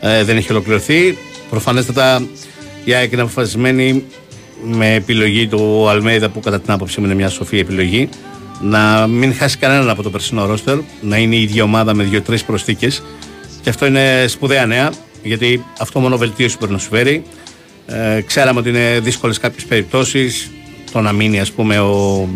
ε, 0.00 0.24
δεν 0.24 0.36
έχει 0.36 0.52
ολοκληρωθεί. 0.52 1.18
Προφανέστατα 1.50 2.26
η 2.84 2.94
ΑΕΚ 2.94 3.12
είναι 3.12 3.22
αποφασισμένη 3.22 4.04
με 4.64 4.94
επιλογή 4.94 5.46
του 5.46 5.88
Αλμέιδα 5.88 6.28
που 6.28 6.40
κατά 6.40 6.60
την 6.60 6.72
άποψή 6.72 7.00
μου 7.00 7.06
είναι 7.06 7.14
μια 7.14 7.28
σοφή 7.28 7.58
επιλογή 7.58 8.08
να 8.60 9.06
μην 9.06 9.34
χάσει 9.34 9.56
κανέναν 9.56 9.90
από 9.90 10.02
το 10.02 10.10
περσινό 10.10 10.46
ρόστερ, 10.46 10.78
να 11.00 11.16
είναι 11.16 11.36
η 11.36 11.42
ίδια 11.42 11.62
ομάδα 11.62 11.94
με 11.94 12.04
δύο-τρεις 12.04 12.44
προσθήκες. 12.44 13.02
Και 13.62 13.68
αυτό 13.68 13.86
είναι 13.86 14.24
σπουδαία 14.26 14.66
νέα, 14.66 14.92
γιατί 15.22 15.64
αυτό 15.78 16.00
μόνο 16.00 16.16
βελτίωση 16.16 16.56
μπορεί 16.60 16.72
να 16.72 16.78
σου 16.78 16.88
φέρει. 16.88 17.22
Ε, 17.86 18.20
ξέραμε 18.20 18.60
ότι 18.60 18.68
είναι 18.68 19.00
δύσκολες 19.02 19.38
κάποιες 19.38 19.64
περιπτώσεις. 19.64 20.50
Το 20.92 21.00
να 21.00 21.12
μείνει, 21.12 21.40
ας 21.40 21.52
πούμε, 21.52 21.78
ο 21.78 22.28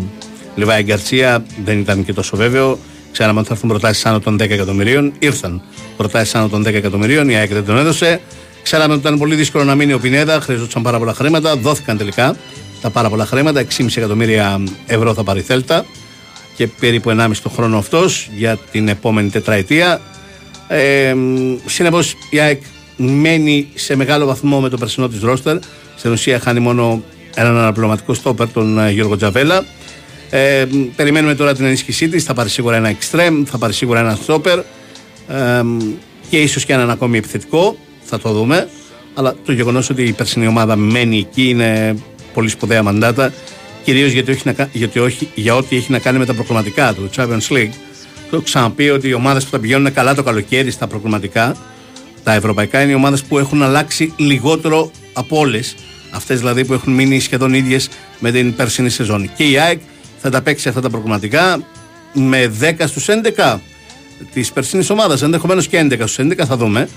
Λιβάη 0.59 0.83
Γκαρσία 0.83 1.45
δεν 1.63 1.79
ήταν 1.79 2.05
και 2.05 2.13
τόσο 2.13 2.37
βέβαιο. 2.37 2.79
Ξέραμε 3.11 3.39
ότι 3.39 3.47
θα 3.47 3.53
έρθουν 3.53 3.69
προτάσεις 3.69 4.05
άνω 4.05 4.19
των 4.19 4.35
10 4.35 4.39
εκατομμυρίων. 4.39 5.13
Ήρθαν 5.19 5.61
προτάσεις 5.97 6.35
άνω 6.35 6.47
των 6.47 6.61
10 6.61 6.73
εκατομμυρίων. 6.73 7.29
Η 7.29 7.35
ΑΕΚ 7.35 7.53
δεν 7.53 7.65
τον 7.65 7.77
έδωσε. 7.77 8.21
Ξέραμε 8.63 8.93
ότι 8.93 9.01
ήταν 9.01 9.17
πολύ 9.17 9.35
δύσκολο 9.35 9.63
να 9.63 9.75
μείνει 9.75 9.93
ο 9.93 9.99
Πινέδα. 9.99 10.41
Χρειαζόταν 10.41 10.81
πάρα 10.81 10.97
πολλά 10.97 11.13
χρήματα. 11.13 11.55
Δόθηκαν 11.55 11.97
τελικά 11.97 12.35
τα 12.81 12.89
πάρα 12.89 13.09
πολλά 13.09 13.25
χρήματα. 13.25 13.65
6,5 13.77 13.87
εκατομμύρια 13.95 14.63
ευρώ 14.85 15.13
θα 15.13 15.23
πάρει 15.23 15.39
η 15.39 15.43
Θέλτα 15.43 15.85
και 16.55 16.67
περίπου 16.67 17.09
1,5 17.09 17.31
το 17.43 17.49
χρόνο 17.49 17.77
αυτός 17.77 18.29
για 18.35 18.57
την 18.71 18.87
επόμενη 18.87 19.29
τετραετία. 19.29 20.01
Ε, 20.67 21.15
Συνεπώς 21.65 22.15
η 22.29 22.39
ΑΕΚ 22.39 22.61
μένει 22.97 23.67
σε 23.73 23.95
μεγάλο 23.95 24.25
βαθμό 24.25 24.59
με 24.59 24.69
το 24.69 24.77
περσινό 24.77 25.07
της 25.07 25.21
ρόστερ. 25.21 25.57
Στην 25.95 26.11
ουσία 26.11 26.39
χάνει 26.39 26.59
μόνο 26.59 27.03
έναν 27.35 27.57
αναπληρωματικό 27.57 28.13
στόπερ, 28.13 28.49
τον 28.49 28.79
ε, 28.79 28.91
Γιώργο 28.91 29.15
Τζαβέλα. 29.15 29.65
Ε, 30.29 30.65
περιμένουμε 30.95 31.35
τώρα 31.35 31.53
την 31.55 31.65
ενίσχυσή 31.65 32.09
της. 32.09 32.23
Θα 32.23 32.33
πάρει 32.33 32.49
σίγουρα 32.49 32.75
ένα 32.75 32.91
extreme, 32.91 33.43
θα 33.45 33.57
πάρει 33.57 33.73
σίγουρα 33.73 33.99
ένα 33.99 34.15
στόπερ 34.21 34.57
ε, 34.59 34.63
και 36.29 36.37
ίσως 36.37 36.65
και 36.65 36.73
έναν 36.73 36.89
ακόμη 36.89 37.17
επιθετικό. 37.17 37.77
Θα 38.03 38.19
το 38.19 38.31
δούμε. 38.31 38.69
Αλλά 39.13 39.35
το 39.45 39.51
γεγονός 39.51 39.89
ότι 39.89 40.03
η 40.03 40.11
περσινή 40.11 40.47
ομάδα 40.47 40.75
μένει 40.75 41.17
εκεί 41.17 41.49
είναι 41.49 41.95
πολύ 42.33 42.49
σπουδαία 42.49 42.83
μαντάτα. 42.83 43.33
Κυρίως 43.83 44.11
γιατί, 44.11 44.31
όχι 44.31 44.41
να 44.45 44.53
κα- 44.53 44.69
γιατί 44.73 44.99
όχι, 44.99 45.27
για 45.35 45.55
ό,τι 45.55 45.75
έχει 45.75 45.91
να 45.91 45.99
κάνει 45.99 46.17
με 46.17 46.25
τα 46.25 46.33
προκριματικά 46.33 46.93
του 46.93 47.09
Champions 47.15 47.47
League. 47.49 47.71
Το 48.29 48.35
έχω 48.35 48.41
ξαναπεί 48.43 48.89
ότι 48.89 49.07
οι 49.07 49.13
ομάδες 49.13 49.43
που 49.43 49.49
θα 49.49 49.59
πηγαίνουν 49.59 49.93
καλά 49.93 50.15
το 50.15 50.23
καλοκαίρι 50.23 50.71
στα 50.71 50.87
προκριματικά, 50.87 51.55
τα 52.23 52.33
ευρωπαϊκά, 52.33 52.81
είναι 52.81 52.91
οι 52.91 52.95
ομάδες 52.95 53.23
που 53.23 53.37
έχουν 53.37 53.63
αλλάξει 53.63 54.13
λιγότερο 54.17 54.91
από 55.13 55.37
όλες. 55.39 55.75
Αυτές 56.11 56.39
δηλαδή 56.39 56.65
που 56.65 56.73
έχουν 56.73 56.93
μείνει 56.93 57.19
σχεδόν 57.19 57.53
ίδιες 57.53 57.89
με 58.19 58.31
την 58.31 58.55
περσινή 58.55 58.89
σεζόν. 58.89 59.31
Και 59.35 59.43
η 59.43 59.57
ΑΕΚ 59.59 59.79
θα 60.21 60.29
τα 60.29 60.41
παίξει 60.41 60.69
αυτά 60.69 60.81
τα 60.81 60.89
προκριματικά 60.89 61.59
με 62.13 62.51
10 62.59 62.73
στους 62.87 63.07
11 63.07 63.59
της 64.33 64.51
περσινή 64.51 64.85
ομάδας. 64.89 65.21
Ενδεχομένως 65.21 65.67
και 65.67 65.77
11 65.79 66.07
στους 66.07 66.17
11 66.17 66.45
θα 66.45 66.57
δούμε 66.57 66.89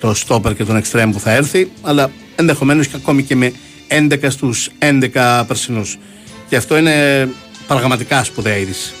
το 0.00 0.14
στόπερ 0.14 0.54
και 0.54 0.64
τον 0.64 0.76
εξτρέμ 0.76 1.10
που 1.10 1.20
θα 1.20 1.30
έρθει, 1.30 1.70
αλλά 1.82 2.10
ενδεχομένως 2.36 2.86
και 2.86 2.96
ακόμη 2.96 3.22
και 3.22 3.36
με 3.36 3.52
11 3.88 4.30
στους 4.30 4.70
11 4.78 5.44
περσινούς. 5.46 5.98
Και 6.48 6.56
αυτό 6.56 6.76
είναι 6.76 7.28
πραγματικά 7.66 8.24
σπουδαία 8.24 8.56
είδηση. 8.56 8.92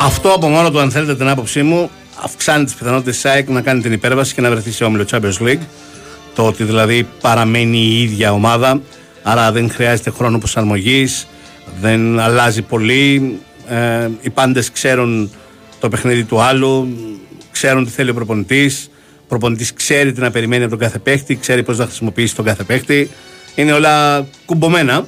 Αυτό 0.00 0.30
από 0.32 0.48
μόνο 0.48 0.70
του, 0.70 0.80
αν 0.80 0.90
θέλετε 0.90 1.16
την 1.16 1.28
άποψή 1.28 1.62
μου, 1.62 1.90
αυξάνει 2.22 2.64
τις 2.64 2.74
πιθανότητες 2.74 3.14
της 3.14 3.24
ΑΕΚ 3.24 3.48
να 3.48 3.60
κάνει 3.60 3.80
την 3.80 3.92
υπέρβαση 3.92 4.34
και 4.34 4.40
να 4.40 4.50
βρεθεί 4.50 4.70
σε 4.70 4.84
όμιλο 4.84 5.04
Champions 5.10 5.38
League. 5.40 5.62
Το 6.34 6.46
ότι 6.46 6.64
δηλαδή 6.64 7.08
παραμένει 7.20 7.78
η 7.78 8.02
ίδια 8.02 8.32
ομάδα, 8.32 8.80
άρα 9.22 9.52
δεν 9.52 9.70
χρειάζεται 9.70 10.10
χρόνο 10.10 10.38
προσαρμογής, 10.38 11.26
δεν 11.80 12.20
αλλάζει 12.20 12.62
πολύ. 12.62 13.38
Ε, 13.68 14.08
οι 14.20 14.30
πάντες 14.30 14.70
ξέρουν 14.70 15.30
το 15.80 15.88
παιχνίδι 15.88 16.24
του 16.24 16.40
άλλου, 16.40 16.96
ξέρουν 17.50 17.84
τι 17.84 17.90
θέλει 17.90 18.10
ο 18.10 18.14
προπονητής. 18.14 18.90
Ο 19.16 19.28
προπονητής 19.28 19.72
ξέρει 19.72 20.12
τι 20.12 20.20
να 20.20 20.30
περιμένει 20.30 20.62
από 20.62 20.70
τον 20.70 20.78
κάθε 20.80 20.98
παίχτη, 20.98 21.36
ξέρει 21.36 21.62
πώς 21.62 21.78
να 21.78 21.84
χρησιμοποιήσει 21.84 22.34
τον 22.34 22.44
κάθε 22.44 22.62
παίχτη. 22.62 23.10
Είναι 23.54 23.72
όλα 23.72 24.26
κουμπωμένα. 24.44 25.06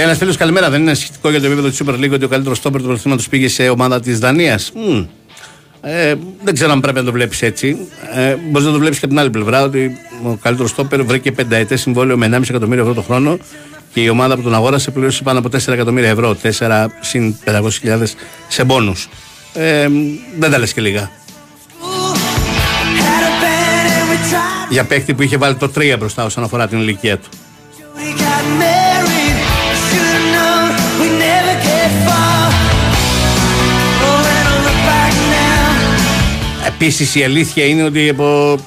Λέει 0.00 0.08
ένας 0.08 0.20
φίλος, 0.20 0.36
καλημέρα. 0.36 0.70
Δεν 0.70 0.80
είναι 0.80 0.94
σχετικό 0.94 1.30
για 1.30 1.40
το 1.40 1.46
επίπεδο 1.46 1.68
της 1.68 1.82
Super 1.84 1.94
League 1.94 2.12
ότι 2.12 2.24
ο 2.24 2.28
καλύτερος 2.28 2.58
στόπερ 2.58 2.80
του 2.80 2.86
πρωταθλήματο 2.86 3.24
πήγε 3.30 3.48
σε 3.48 3.68
ομάδα 3.68 4.00
της 4.00 4.18
Δανίας. 4.18 4.72
Ε, 5.80 6.14
δεν 6.42 6.54
ξέρω 6.54 6.72
αν 6.72 6.80
πρέπει 6.80 6.98
να 6.98 7.04
το 7.04 7.12
βλέπεις 7.12 7.42
έτσι. 7.42 7.76
Ε, 8.14 8.34
Μπορείς 8.50 8.66
να 8.66 8.72
το 8.72 8.78
βλέπεις 8.78 8.98
και 8.98 9.04
από 9.04 9.14
την 9.14 9.22
άλλη 9.22 9.30
πλευρά 9.30 9.62
ότι 9.62 9.96
ο 10.22 10.36
καλύτερος 10.42 10.70
στόπερ 10.70 11.02
βρήκε 11.02 11.32
πενταετέ 11.32 11.76
συμβόλαιο 11.76 12.16
με 12.16 12.26
1,5 12.26 12.42
εκατομμύριο 12.48 12.82
ευρώ 12.82 12.94
το 12.94 13.02
χρόνο 13.02 13.38
και 13.92 14.00
η 14.00 14.08
ομάδα 14.08 14.36
που 14.36 14.42
τον 14.42 14.54
αγόρασε 14.54 14.90
πλήρωσε 14.90 15.22
πάνω 15.22 15.38
από 15.38 15.48
4 15.48 15.68
εκατομμύρια 15.68 16.10
ευρώ. 16.10 16.36
4 16.42 16.86
συν 17.00 17.34
500.000 17.44 18.02
σε 18.48 18.64
μπόνους. 18.64 19.08
Ε, 19.54 19.88
δεν 20.38 20.50
τα 20.50 20.58
λες 20.58 20.72
και 20.72 20.80
λίγα. 20.80 21.10
Για 24.70 24.84
παίκτη 24.84 25.14
που 25.14 25.22
είχε 25.22 25.36
βάλει 25.36 25.54
το 25.54 25.70
3 25.76 25.96
μπροστά 25.98 26.24
όσον 26.24 26.44
αφορά 26.44 26.68
την 26.68 26.78
ηλικία 26.78 27.18
του. 27.18 27.28
Επίσης 36.82 37.14
η 37.14 37.24
αλήθεια 37.24 37.64
είναι 37.64 37.82
ότι 37.82 38.08
από 38.08 38.58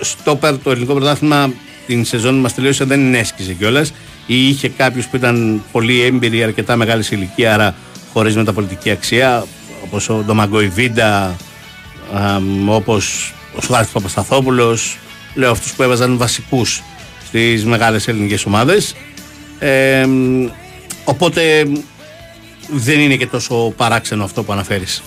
στόπερ 0.00 0.58
το 0.58 0.70
ελληνικό 0.70 0.94
πρωτάθλημα 0.94 1.52
την 1.86 2.04
σεζόν 2.04 2.34
μας 2.34 2.54
τελείωσε 2.54 2.84
δεν 2.84 3.14
έσκησε 3.14 3.52
κιόλας 3.52 3.92
ή 4.26 4.48
είχε 4.48 4.68
κάποιους 4.68 5.06
που 5.06 5.16
ήταν 5.16 5.62
πολύ 5.72 6.02
έμπειροι, 6.02 6.42
αρκετά 6.42 6.76
μεγάλης 6.76 7.10
ηλικία, 7.10 7.54
άρα 7.54 7.74
χωρίς 8.12 8.36
μεταπολιτική 8.36 8.90
αξία, 8.90 9.46
όπως 9.84 10.08
ο 10.08 10.22
Ντομαγκόη 10.26 10.68
Βίντα, 10.68 11.36
όπως 12.66 13.34
ο 13.56 13.60
Σουάρτη 13.62 13.90
Παπασταθόπουλος. 13.92 14.98
Λέω 15.34 15.50
αυτούς 15.50 15.72
που 15.72 15.82
έβαζαν 15.82 16.16
βασικούς 16.16 16.82
στις 17.26 17.64
μεγάλες 17.64 18.08
ελληνικές 18.08 18.46
ομάδες. 18.46 18.94
Ε, 19.58 20.06
οπότε 21.04 21.66
δεν 22.70 23.00
είναι 23.00 23.16
και 23.16 23.26
τόσο 23.26 23.72
παράξενο 23.76 24.24
αυτό 24.24 24.42
που 24.42 24.52
αναφέρεις. 24.52 25.02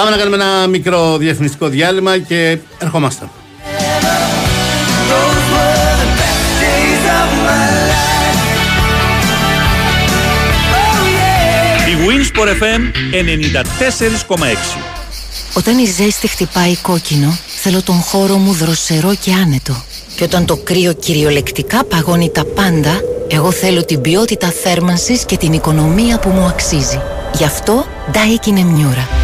Πάμε 0.00 0.12
να 0.12 0.18
κάνουμε 0.18 0.36
ένα 0.36 0.66
μικρό 0.66 1.16
διαφημιστικό 1.16 1.68
διάλειμμα 1.68 2.18
και 2.18 2.58
ερχόμαστε. 2.78 3.28
Η 11.88 11.92
Winsport 12.06 12.48
FM 12.48 12.80
94,6 14.28 14.44
Όταν 15.54 15.78
η 15.78 15.84
ζέστη 15.84 16.28
χτυπάει 16.28 16.76
κόκκινο, 16.76 17.38
θέλω 17.46 17.82
τον 17.82 18.00
χώρο 18.00 18.36
μου 18.36 18.52
δροσερό 18.52 19.14
και 19.20 19.32
άνετο. 19.32 19.84
Και 20.16 20.24
όταν 20.24 20.44
το 20.46 20.56
κρύο 20.56 20.92
κυριολεκτικά 20.92 21.84
παγώνει 21.84 22.30
τα 22.30 22.44
πάντα, 22.44 23.00
εγώ 23.28 23.50
θέλω 23.50 23.84
την 23.84 24.00
ποιότητα 24.00 24.46
θέρμανσης 24.46 25.24
και 25.24 25.36
την 25.36 25.52
οικονομία 25.52 26.18
που 26.18 26.28
μου 26.28 26.44
αξίζει. 26.44 27.00
Γι' 27.32 27.44
αυτό 27.44 27.86
Daikin 28.12 28.54
Emmiura. 28.54 29.19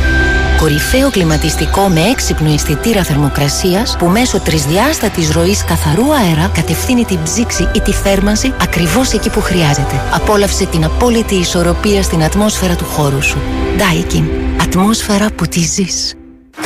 Κορυφαίο 0.58 1.10
κλιματιστικό 1.10 1.88
με 1.88 2.00
έξυπνο 2.00 2.52
αισθητήρα 2.52 3.02
θερμοκρασίας 3.02 3.96
που 3.98 4.06
μέσω 4.06 4.40
τρισδιάστατης 4.40 5.30
ροής 5.30 5.64
καθαρού 5.64 6.14
αέρα 6.14 6.50
κατευθύνει 6.54 7.04
την 7.04 7.22
ψήξη 7.22 7.68
ή 7.74 7.80
τη 7.80 7.92
θέρμανση 7.92 8.54
ακριβώς 8.60 9.12
εκεί 9.12 9.30
που 9.30 9.40
χρειάζεται. 9.40 10.00
Απόλαυσε 10.14 10.66
την 10.66 10.84
απόλυτη 10.84 11.34
ισορροπία 11.34 12.02
στην 12.02 12.22
ατμόσφαιρα 12.22 12.76
του 12.76 12.84
χώρου 12.84 13.22
σου. 13.22 13.38
Daikin. 13.78 14.24
Ατμόσφαιρα 14.62 15.30
που 15.36 15.46
τη 15.46 15.60
ζεις. 15.60 16.14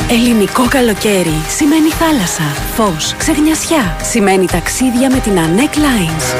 Ελληνικό 0.09 0.67
καλοκαίρι 0.67 1.41
σημαίνει 1.57 1.89
θάλασσα, 1.89 2.43
φως, 2.75 3.15
ξεγνιασιά. 3.17 3.97
Σημαίνει 4.03 4.45
ταξίδια 4.45 5.09
με 5.11 5.19
την 5.19 5.33
ANEC 5.35 5.75
Lines. 5.77 6.35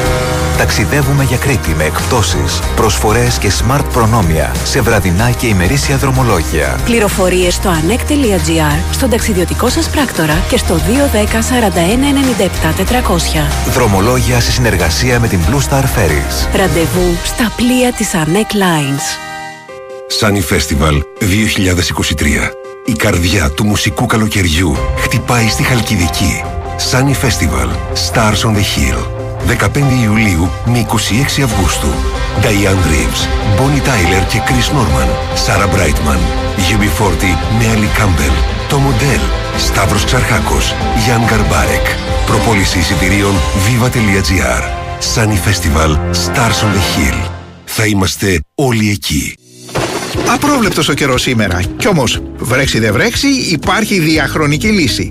Ταξιδεύουμε 0.57 1.23
για 1.23 1.37
Κρήτη 1.37 1.69
με 1.69 1.83
εκπτώσεις, 1.83 2.59
προσφορές 2.75 3.37
και 3.37 3.51
smart 3.59 3.85
προνόμια 3.93 4.51
σε 4.63 4.81
βραδινά 4.81 5.31
και 5.31 5.47
ημερήσια 5.47 5.97
δρομολόγια. 5.97 6.79
Πληροφορίες 6.85 7.53
στο 7.53 7.69
anec.gr, 7.69 8.83
στον 8.91 9.09
ταξιδιωτικό 9.09 9.69
σας 9.69 9.89
πράκτορα 9.89 10.43
και 10.49 10.57
στο 10.57 10.75
210 10.75 11.41
41 11.41 12.13
97 12.61 12.73
400. 12.73 13.71
Δρομολόγια 13.71 14.39
σε 14.39 14.51
συνεργασία 14.51 15.19
με 15.19 15.27
την 15.27 15.39
Blue 15.49 15.69
Star 15.69 15.83
Ferries. 15.83 16.55
Ραντεβού 16.55 17.17
στα 17.23 17.53
πλοία 17.55 17.93
της 17.93 18.11
ANEC 18.13 18.55
Lines. 18.55 19.31
Sunny 20.19 20.41
Festival 20.55 21.01
2023. 21.19 22.60
Η 22.85 22.91
καρδιά 22.91 23.49
του 23.49 23.65
μουσικού 23.65 24.05
καλοκαιριού 24.05 24.75
χτυπάει 24.97 25.47
στη 25.47 25.63
Χαλκιδική. 25.63 26.43
Sunny 26.91 27.13
Festival 27.23 27.69
Stars 28.07 28.41
on 28.47 28.53
the 28.55 28.65
Hill. 28.73 28.99
15 29.47 29.67
Ιουλίου 30.03 30.49
με 30.65 30.85
26 31.39 31.41
Αυγούστου. 31.43 31.87
Diane 32.41 32.83
Reeves, 32.91 33.21
Bonnie 33.57 33.83
Tyler 33.87 34.25
και 34.29 34.41
Chris 34.47 34.69
Norman. 34.75 35.09
Sarah 35.45 35.69
Brightman, 35.75 36.19
UB40 36.57 37.23
με 37.57 37.65
Ali 37.73 37.99
Campbell. 37.99 38.35
Το 38.69 38.77
μοντέλ 38.77 39.19
Σταύρος 39.57 40.05
Ξαρχάκος, 40.05 40.75
Γιάν 41.05 41.21
Γκαρμπάρεκ. 41.25 41.85
Προπόληση 42.25 42.79
εισιτηρίων 42.79 43.33
viva.gr. 43.65 44.63
Sunny 45.15 45.37
Festival 45.47 45.91
Stars 46.25 46.59
on 46.65 46.71
the 46.75 46.83
Hill. 46.97 47.29
Θα 47.65 47.85
είμαστε 47.85 48.39
όλοι 48.55 48.89
εκεί. 48.89 49.35
Απρόβλεπτος 50.27 50.89
ο 50.89 50.93
καιρός 50.93 51.21
σήμερα. 51.21 51.61
Κι 51.77 51.87
όμως, 51.87 52.21
βρέξει 52.37 52.79
δεν 52.79 52.93
βρέξει, 52.93 53.27
υπάρχει 53.27 53.99
διαχρονική 53.99 54.67
λύση. 54.67 55.09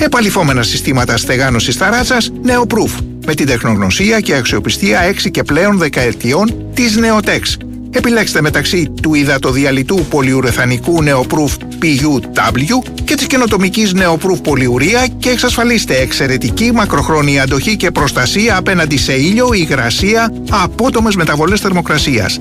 Επαλυφόμενα 0.00 0.62
συστήματα 0.62 1.16
στεγάνωσης 1.16 1.76
ταράτσας 1.76 2.32
Neoproof. 2.46 3.04
Με 3.26 3.34
την 3.34 3.46
τεχνογνωσία 3.46 4.20
και 4.20 4.34
αξιοπιστία 4.34 5.00
6 5.00 5.30
και 5.30 5.42
πλέον 5.42 5.78
δεκαετιών 5.78 6.72
της 6.74 6.98
Neotex. 6.98 7.66
Επιλέξτε 7.90 8.40
μεταξύ 8.40 8.92
του 9.02 9.14
υδατοδιαλυτού 9.14 10.06
πολυουρεθανικού 10.10 11.02
νεοπρούφ 11.02 11.54
PUW 11.82 12.90
και 13.04 13.14
της 13.14 13.26
καινοτομικής 13.26 13.92
νεοπρούφ 13.92 14.40
πολυουρία 14.40 15.06
και 15.18 15.28
εξασφαλίστε 15.30 15.96
εξαιρετική 15.96 16.72
μακροχρόνια 16.72 17.42
αντοχή 17.42 17.76
και 17.76 17.90
προστασία 17.90 18.56
απέναντι 18.56 18.96
σε 18.96 19.12
ήλιο, 19.12 19.52
υγρασία, 19.52 20.32
απότομες 20.50 21.16
μεταβολές 21.16 21.60
θερμοκρασίας. 21.60 22.40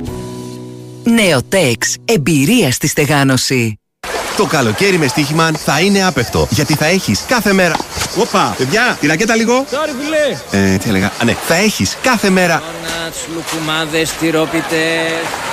Neotex. 1.05 1.95
Εμπειρία 2.05 2.71
στη 2.71 2.87
στεγάνωση. 2.87 3.79
Το 4.37 4.45
καλοκαίρι 4.45 4.97
με 4.97 5.07
Stoiximan 5.07 5.51
θα 5.51 5.79
είναι 5.79 6.05
άπαιχτο. 6.05 6.47
Γιατί 6.49 6.73
θα 6.75 6.85
έχεις 6.85 7.23
κάθε 7.27 7.53
μέρα. 7.53 7.75
Όπα, 8.17 8.53
παιδιά, 8.57 8.97
τη 8.99 9.07
ρακέτα 9.07 9.35
λίγο. 9.35 9.65
Sorry, 9.71 9.89
φίλε. 10.03 10.63
Ε, 10.73 10.77
τι 10.77 10.89
έλεγα; 10.89 11.05
Α, 11.05 11.23
ναι, 11.23 11.35
θα 11.47 11.55
έχεις 11.55 11.97
κάθε 12.01 12.29
μέρα. 12.29 12.63
Ντόνατς, 13.03 13.17
λουκουμάδες, 13.35 14.11
τυρόπιτες. 14.11 14.79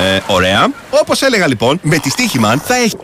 Ε, 0.00 0.20
ωραία. 0.26 0.66
Όπως 0.90 1.22
έλεγα 1.22 1.46
λοιπόν, 1.46 1.78
με 1.82 1.98
τη 1.98 2.10
Stoiximan 2.10 2.62
θα 2.64 2.74
έχει. 2.74 2.96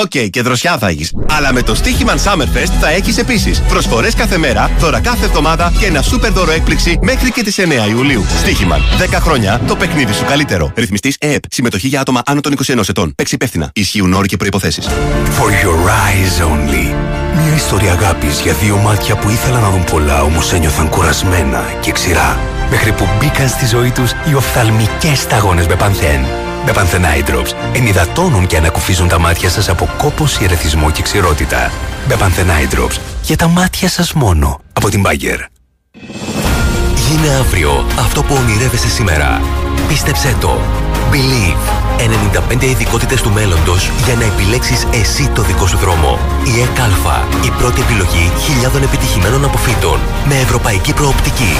Οκ, 0.00 0.30
και 0.30 0.42
δροσιά 0.42 0.78
θα 0.78 0.88
έχεις. 0.88 1.12
Αλλά 1.30 1.52
με 1.52 1.62
το 1.62 1.74
Stoiximan 1.74 2.18
Summerfest 2.18 2.72
θα 2.80 2.90
έχεις 2.90 3.18
επίσης 3.18 3.60
προσφορές 3.60 4.08
κάθε 4.16 4.38
μέρα, 4.38 4.70
δώρα 4.78 5.00
κάθε 5.00 5.24
εβδομάδα 5.24 5.72
και 5.78 5.86
ένα 5.86 6.02
σούπερ 6.02 6.32
δώρο 6.32 6.50
έκπληξη 6.50 6.98
μέχρι 7.02 7.30
και 7.30 7.42
τις 7.42 7.58
9 7.58 7.88
Ιουλίου. 7.88 8.24
Stoiximan. 8.38 8.82
10 9.10 9.18
χρόνια 9.20 9.60
το 9.66 9.76
παιχνίδι 9.76 10.12
σου 10.12 10.24
καλύτερο. 10.24 10.72
Ρυθμιστής 10.74 11.16
ΕΕΠ. 11.18 11.42
Συμμετοχή 11.50 11.88
για 11.88 12.00
άτομα 12.00 12.22
άνω 12.26 12.40
των 12.40 12.52
21 12.52 12.88
ετών. 12.88 13.14
Παίξει 13.14 13.34
υπεύθυνα. 13.34 13.70
Ισχύουν 13.74 14.12
όροι 14.12 14.28
και 14.28 14.36
προποθέσει. 14.36 14.82
For 15.38 15.50
your 15.64 15.78
eyes 15.86 16.44
only. 16.46 16.94
Μια 17.42 17.54
ιστορία 17.56 17.92
αγάπης 17.92 18.40
για 18.40 18.52
δύο 18.52 18.76
μάτια 18.76 19.16
που 19.16 19.28
ήθελαν 19.30 19.62
να 19.62 19.70
δουν 19.70 19.84
πολλά, 19.84 20.22
όμως 20.22 20.52
ένιωθαν 20.52 20.88
κουρασμένα 20.88 21.64
και 21.80 21.92
ξηρά. 21.92 22.38
Μέχρι 22.70 22.92
που 22.92 23.08
μπήκαν 23.18 23.48
στη 23.48 23.66
ζωή 23.66 23.90
τους 23.90 24.10
οι 24.30 24.34
οφθαλμικές 24.34 25.18
σταγόνες 25.18 25.66
με 25.66 25.74
πανθέν. 25.74 26.45
Με 26.66 26.72
Eye 26.74 27.30
Drops 27.30 27.52
ενυδατώνουν 27.72 28.46
και 28.46 28.56
ανακουφίζουν 28.56 29.08
τα 29.08 29.18
μάτια 29.18 29.50
σας 29.50 29.68
από 29.68 29.88
κόπωση, 29.96 30.44
ερεθισμό 30.44 30.90
και 30.90 31.02
ξηρότητα. 31.02 31.70
Με 32.08 32.16
Eye 32.18 32.74
Drops 32.74 32.98
για 33.22 33.36
τα 33.36 33.48
μάτια 33.48 33.88
σας 33.88 34.12
μόνο. 34.12 34.60
Από 34.72 34.88
την 34.88 35.02
Bayer. 35.06 35.38
Γίνε 37.08 37.34
αύριο 37.40 37.86
αυτό 37.98 38.22
που 38.22 38.34
ονειρεύεσαι 38.34 38.88
σήμερα. 38.88 39.40
Πίστεψέ 39.88 40.36
το. 40.40 40.58
Believe. 41.12 41.86
95 42.58 42.62
ειδικότητες 42.62 43.22
του 43.22 43.30
μέλλοντος 43.30 43.90
για 44.04 44.14
να 44.14 44.24
επιλέξεις 44.24 44.86
εσύ 44.92 45.28
το 45.28 45.42
δικό 45.42 45.66
σου 45.66 45.76
δρόμο. 45.76 46.18
Η 46.44 46.60
ΕΚΑΛΦΑ. 46.60 47.28
Η 47.44 47.50
πρώτη 47.50 47.80
επιλογή 47.80 48.32
χιλιάδων 48.38 48.82
επιτυχημένων 48.82 49.44
αποφύτων. 49.44 50.00
Με 50.28 50.34
ευρωπαϊκή 50.34 50.92
προοπτική. 50.92 51.56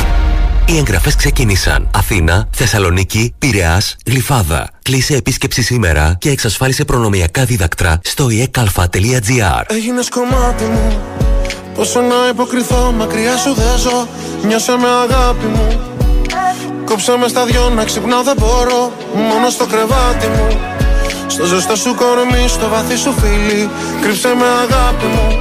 Οι 0.69 0.77
εγγραφές 0.77 1.17
ξεκίνησαν. 1.17 1.89
Αθήνα, 1.95 2.49
Θεσσαλονίκη, 2.51 3.35
Πειραιάς, 3.39 3.97
Γλυφάδα. 4.07 4.69
Κλείσε 4.83 5.15
επίσκεψη 5.15 5.63
σήμερα 5.63 6.17
και 6.19 6.31
εξασφάλισε 6.31 6.85
προνομιακά 6.85 7.45
δίδακτρα 7.45 8.01
στο 8.03 8.27
ekalfa.gr. 8.31 9.63
Έγινε 9.67 10.01
κομμάτι 10.11 10.65
μου. 10.65 11.01
Πόσο 11.75 12.01
να 12.01 12.29
υποκριθώ, 12.31 12.93
μακριά 12.99 13.37
σου 13.37 13.55
δεν 13.55 13.79
ζω. 13.79 14.09
Νιώσε 14.47 14.73
με 14.73 14.89
αγάπη 14.89 15.47
μου. 15.47 15.81
Κόψε 16.85 17.17
με 17.17 17.29
στα 17.29 17.45
δυο 17.45 17.69
να 17.69 17.85
ξυπνάω 17.85 18.23
δεν 18.23 18.37
μπορώ. 18.39 18.93
Μόνο 19.15 19.51
στο 19.51 19.67
κρεβάτι 19.67 20.27
μου. 20.27 20.61
Στο 21.27 21.45
ζεστό 21.45 21.77
σου 21.77 21.95
κορμί, 21.95 22.49
στο 22.49 22.69
βαθύ 22.69 22.97
σου 22.97 23.15
φίλι. 23.21 23.71
Κρύψε 24.03 24.29
με 24.29 24.45
αγάπη 24.45 25.07
μου. 25.07 25.39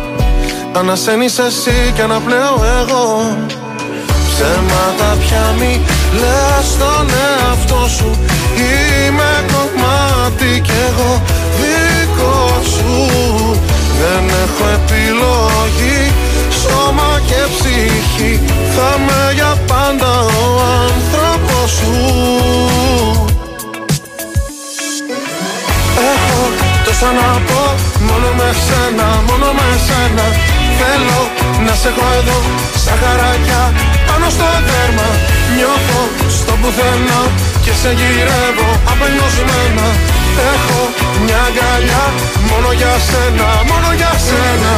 Ανασένεις 0.74 1.38
εσύ 1.38 1.92
και 1.96 2.02
αναπνέω 2.02 2.64
εγώ. 2.82 3.38
Ψέματα 4.38 5.18
πια 5.20 5.56
μη 5.60 5.82
λες 6.22 6.66
στον 6.72 7.08
εαυτό 7.26 7.88
σου. 7.98 8.10
Είμαι 8.58 9.34
κομμάτι 9.52 10.62
κι 10.62 10.72
εγώ 10.88 11.22
δικό 11.60 12.62
σου. 12.74 12.94
Δεν 14.00 14.24
έχω 14.44 14.66
επιλογή 14.80 16.02
Σώμα 16.62 17.22
και 17.26 17.42
ψυχή. 17.56 18.40
Θα 18.76 18.90
με 19.06 19.34
για 19.34 19.54
πάντα 19.68 20.12
ο 20.20 20.62
άνθρωπος 20.86 21.72
σου. 21.78 21.96
Έχω 26.12 26.42
τόσα 26.86 27.12
να 27.20 27.42
πω 27.48 27.64
Μόνο 28.08 28.30
με 28.38 28.50
σένα, 28.66 29.08
μόνο 29.28 29.50
με 29.58 29.70
σένα. 29.86 30.26
Θέλω 30.80 31.20
να 31.66 31.74
σε 31.76 31.88
έχω 31.88 32.08
εδώ 32.20 32.38
Σαν 32.84 32.98
χαράκια 33.02 33.95
πάνω 34.26 34.38
στο 34.38 34.48
δέρμα 34.68 35.08
Νιώθω 35.56 36.02
στο 36.38 36.54
πουθενά 36.62 37.22
Και 37.64 37.74
σε 37.82 37.92
γυρεύω 38.00 38.70
απελπισμένα 38.92 39.88
Έχω 40.54 40.80
μια 41.24 41.40
αγκαλιά 41.48 42.06
Μόνο 42.50 42.72
για 42.72 42.94
σένα, 43.10 43.48
μόνο 43.72 43.94
για 43.96 44.12
σένα 44.28 44.74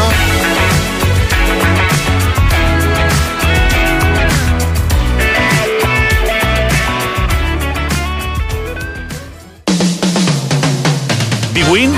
Big 11.54 11.70
Win, 11.74 11.92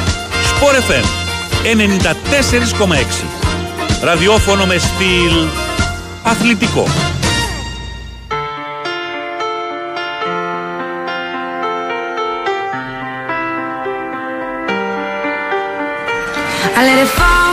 Sport 0.52 0.76
FM 0.88 1.06
94,6. 1.64 3.24
Ραδιόφωνο 4.02 4.66
με 4.66 4.78
στυλ 4.78 5.34
αθλητικό. 6.24 6.86
I 16.80 16.86
let 16.86 16.98
it 16.98 17.10
fall, 17.10 17.49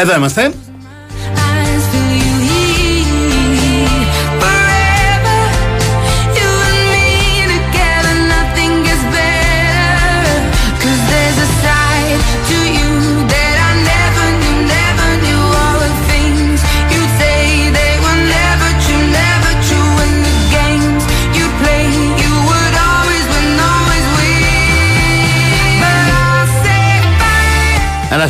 Εδώ 0.00 0.14
είμαστε. 0.14 0.52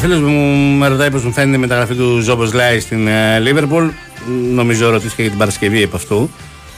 Φίλος 0.01 0.21
μου 0.21 0.77
με 0.79 0.89
ρωτάει 0.89 1.11
πώς 1.11 1.25
μου 1.25 1.33
φαίνεται 1.33 1.57
η 1.57 1.61
μεταγραφή 1.61 1.95
του 1.95 2.21
Ζόμπο 2.21 2.45
Λάι 2.53 2.81
στην 2.81 3.07
ε, 3.07 3.39
Λίβερπουλ. 3.39 3.89
Νομίζω 4.53 4.91
ρωτήθηκε 4.91 5.21
για 5.21 5.31
την 5.31 5.39
Παρασκευή 5.39 5.83
επ' 5.83 5.95
αυτού. 5.95 6.31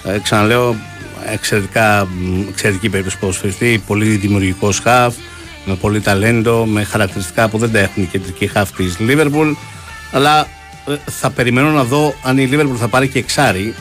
Ε, 0.04 0.18
ξαναλέω, 0.18 0.76
εξαιρετικά, 1.32 2.08
μ, 2.10 2.48
εξαιρετική 2.48 2.88
περίπτωση 2.88 3.18
ποδοσφαιριστή, 3.18 3.82
πολύ 3.86 4.06
δημιουργικό 4.06 4.72
χαφ, 4.82 5.14
με 5.64 5.74
πολύ 5.74 6.00
ταλέντο, 6.00 6.64
με 6.66 6.84
χαρακτηριστικά 6.84 7.48
που 7.48 7.58
δεν 7.58 7.72
τα 7.72 7.78
έχουν 7.78 8.02
οι 8.02 8.06
κεντρικοί 8.06 8.46
χαφ 8.46 8.70
της 8.70 8.98
Λίβερπουλ. 8.98 9.50
Αλλά 10.12 10.40
ε, 10.88 10.94
θα 11.10 11.30
περιμένω 11.30 11.70
να 11.70 11.84
δω 11.84 12.14
αν 12.22 12.38
η 12.38 12.46
Λίβερπουλ 12.46 12.76
θα 12.78 12.88
πάρει 12.88 13.08
και 13.08 13.18
εξάρι, 13.18 13.74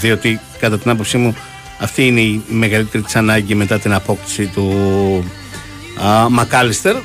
διότι 0.00 0.40
κατά 0.60 0.78
την 0.78 0.90
άποψή 0.90 1.16
μου 1.16 1.36
αυτή 1.78 2.06
είναι 2.06 2.20
η 2.20 2.42
μεγαλύτερη 2.48 3.02
της 3.02 3.16
ανάγκη 3.16 3.54
μετά 3.54 3.78
την 3.78 3.92
απόκτηση 3.92 4.46
του 4.46 4.72
α, 6.04 6.28
Μακάλιστερ. 6.30 6.96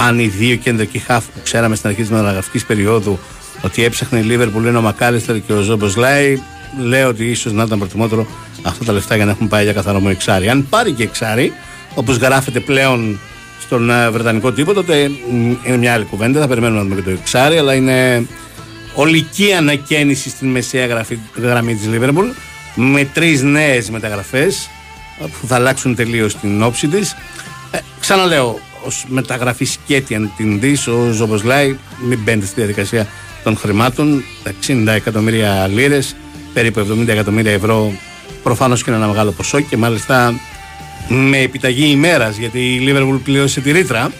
Α, 0.00 0.06
αν 0.06 0.18
οι 0.18 0.26
δύο 0.26 0.56
κεντρικοί 0.56 0.98
χαφ 0.98 1.24
που 1.24 1.40
ξέραμε 1.42 1.76
στην 1.76 1.88
αρχή 1.88 2.00
της 2.00 2.10
μεταγραφικής 2.10 2.64
περίοδου 2.64 3.18
ότι 3.62 3.84
έψαχνε 3.84 4.18
η 4.18 4.22
Λίβερπουλ 4.22 4.66
είναι 4.66 4.78
ο 4.78 4.80
Μακάλιστερ 4.80 5.40
και 5.40 5.52
ο 5.52 5.60
Ζόμπος 5.60 5.96
Λάι, 5.96 6.40
λέω 6.78 7.08
ότι 7.08 7.24
ίσως 7.24 7.52
να 7.52 7.62
ήταν 7.62 7.78
προτιμότερο 7.78 8.26
αυτά 8.62 8.84
τα 8.84 8.92
λεφτά 8.92 9.16
για 9.16 9.24
να 9.24 9.30
έχουν 9.30 9.48
πάει 9.48 9.64
για 9.64 9.72
καθαρό 9.72 10.00
μου 10.00 10.08
εξάρι. 10.08 10.48
Αν 10.48 10.66
πάρει 10.68 10.92
και 10.92 11.02
εξάρι, 11.02 11.52
όπως 11.94 12.16
γράφεται 12.16 12.60
πλέον 12.60 13.18
στον 13.60 13.90
ε, 13.90 14.10
Βρετανικό 14.10 14.52
τύπο, 14.52 14.72
τότε 14.72 15.10
μ, 15.30 15.52
είναι 15.66 15.76
μια 15.76 15.92
άλλη 15.92 16.04
κουβέντα. 16.04 16.40
Θα 16.40 16.48
περιμένουμε 16.48 16.78
να 16.78 16.84
δούμε 16.84 16.94
και 16.94 17.02
το 17.02 17.10
εξάρι, 17.10 17.58
αλλά 17.58 17.74
είναι 17.74 18.26
ολική 18.94 19.52
ανακαίνιση 19.52 20.28
στην 20.28 20.48
μεσαία 20.48 20.86
γραφή, 20.86 21.18
γραμμή 21.36 21.74
της 21.74 21.86
Λίβερπουλ 21.86 22.26
με 22.74 23.04
τρεις 23.04 23.42
νέες 23.42 23.90
μεταγραφές 23.90 24.70
ε, 25.20 25.24
που 25.40 25.46
θα 25.46 25.54
αλλάξουν 25.54 25.94
τελείως 25.94 26.36
την 26.36 26.62
όψη 26.62 26.88
της. 26.88 27.16
Ε, 27.70 27.78
ξαναλέω, 28.00 28.60
ως 28.86 29.04
μεταγραφής 29.08 29.72
σκέτη 29.72 30.14
αν 30.14 30.32
την 30.36 30.60
δεις, 30.60 30.86
ο 30.86 31.10
Ζομποσλάι 31.12 31.76
μην 32.08 32.18
μπαίνετε 32.22 32.46
στη 32.46 32.54
διαδικασία 32.54 33.06
των 33.44 33.56
χρημάτων, 33.56 34.22
τα 34.42 34.52
60 34.66 34.86
εκατομμύρια 34.86 35.66
λίρες, 35.66 36.16
περίπου 36.52 36.80
70 36.80 37.08
εκατομμύρια 37.08 37.52
ευρώ, 37.52 37.92
προφανώς 38.42 38.82
και 38.82 38.90
είναι 38.90 38.98
ένα 38.98 39.08
μεγάλο 39.08 39.30
ποσό 39.30 39.60
και 39.60 39.76
μάλιστα 39.76 40.40
με 41.08 41.38
επιταγή 41.38 41.90
ημέρας 41.90 42.36
γιατί 42.36 42.74
η 42.74 42.78
Λίβερπουλ 42.78 43.16
πλήρωσε 43.16 43.60
τη 43.60 43.72
ρήτρα 43.72 44.10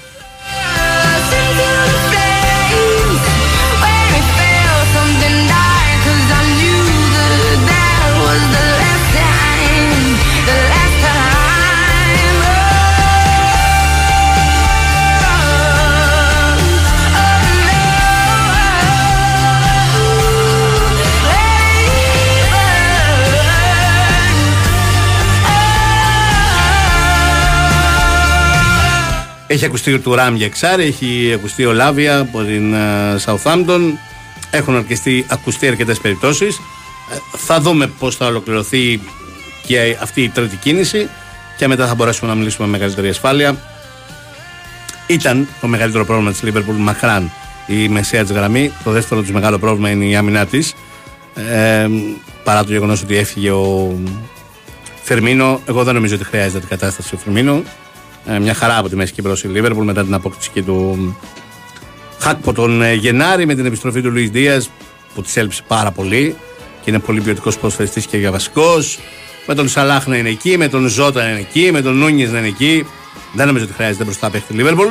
Έχει 29.47 29.65
ακουστεί 29.65 29.99
του 29.99 30.15
Ράμ 30.15 30.35
για 30.35 30.47
εξάρι, 30.47 30.85
έχει 30.85 31.33
ακουστεί 31.35 31.65
ο 31.65 31.73
Λάβια 31.73 32.19
από 32.19 32.43
την 32.43 32.75
ε, 32.75 33.17
Southampton. 33.25 33.81
Έχουν 34.51 34.77
αρκεστεί, 34.77 35.27
ακουστεί 35.29 35.67
αρκετές 35.67 35.99
περιπτώσεις. 35.99 36.61
θα 37.37 37.61
δούμε 37.61 37.87
πώς 37.87 38.17
θα 38.17 38.27
ολοκληρωθεί 38.27 39.01
και 39.67 39.97
αυτή 40.01 40.23
η 40.23 40.29
τρίτη 40.29 40.57
κίνηση 40.57 41.09
και 41.57 41.69
μετά 41.69 41.87
θα 41.87 41.95
μπορέσουμε 41.95 42.31
να 42.31 42.37
μιλήσουμε 42.37 42.67
με 42.67 42.73
μεγαλύτερη 42.73 43.09
ασφάλεια. 43.09 43.57
Ήταν 45.07 45.49
το 45.61 45.67
μεγαλύτερο 45.67 46.05
πρόβλημα 46.05 46.31
της 46.31 46.41
Liverpool 46.45 46.77
μακράν 46.79 47.31
η 47.67 47.89
μεσαία 47.89 48.23
της 48.23 48.33
γραμμή. 48.33 48.73
Το 48.85 48.91
δεύτερο 48.91 49.21
τους 49.21 49.31
μεγάλο 49.31 49.59
πρόβλημα 49.59 49.91
είναι 49.91 50.05
η 50.05 50.17
άμυνά 50.17 50.47
της. 50.47 50.75
Ε, 51.35 51.89
παρά 52.45 52.65
το 52.65 52.73
γεγονός 52.73 53.03
ότι 53.03 53.17
έφυγε 53.17 53.51
ο 53.51 53.99
Φερμίνο, 55.03 55.61
εγώ 55.67 55.85
δεν 55.85 55.95
νομίζω 55.95 56.15
ότι 56.15 56.25
χρειάζεται 56.25 56.59
την 56.59 56.69
κατάσταση 56.69 57.15
ο 57.15 57.19
Φερμίνο. 57.19 57.63
Ε, 58.27 58.39
μια 58.39 58.55
χαρά 58.55 58.79
από 58.79 58.89
τη 58.89 58.97
Μέση 58.97 59.13
Κύπρο 59.13 59.37
η 59.45 59.49
Λίβερπουλ 59.49 59.85
μετά 59.85 60.05
την 60.05 60.15
απόκτηση 60.15 60.51
και 60.51 60.63
του 60.63 61.17
Χάκπο 62.19 62.53
τον 62.53 62.83
ε, 62.83 62.95
Γενάρη 62.95 63.47
με 63.47 63.55
την 63.55 63.67
επιστροφή 63.67 64.03
του 64.03 64.11
Λουίς 64.11 64.31
Δίας 64.31 64.71
που 65.15 65.23
της 65.23 65.37
έλειψε 65.37 65.63
πάρα 65.67 65.91
πολύ 65.91 66.37
και 66.83 66.91
είναι 66.91 66.99
πολύ 66.99 67.21
ποιοτικός 67.21 67.59
προσφερειστή 67.59 68.01
και 68.01 68.17
για 68.17 68.31
βασικό. 68.31 68.75
Με 69.47 69.55
τον 69.55 69.69
Σαλάχ 69.69 70.07
να 70.07 70.17
είναι 70.17 70.29
εκεί, 70.29 70.57
με 70.57 70.69
τον 70.69 70.87
Ζώτα 70.87 71.23
να 71.23 71.31
είναι 71.31 71.39
εκεί, 71.39 71.73
με 71.73 71.83
τον 71.83 71.97
Νούνιες 71.97 72.31
να 72.31 72.39
είναι 72.39 72.47
εκεί. 72.47 72.87
Δεν 73.33 73.47
νομίζω 73.47 73.65
ότι 73.65 73.75
χρειάζεται 73.75 74.05
μπροστά 74.05 74.31
παίχτη 74.31 74.53
η 74.53 74.57
Λίβερπουλ. 74.57 74.87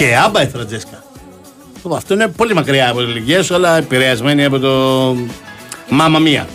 Και 0.00 0.16
άμπα 0.16 0.42
η 0.42 0.48
Φραντζέσκα. 0.48 1.02
Λοιπόν, 1.74 1.96
αυτό 1.96 2.14
είναι 2.14 2.28
πολύ 2.28 2.54
μακριά 2.54 2.90
από 2.90 3.00
η 3.00 3.04
λουγέσσα 3.04 3.54
αλλά 3.54 3.76
επηρεασμένη 3.76 4.44
από 4.44 4.58
το 4.58 5.16
μάμα 5.88 6.18
μία. 6.18 6.46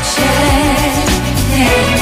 noche. 0.00 1.99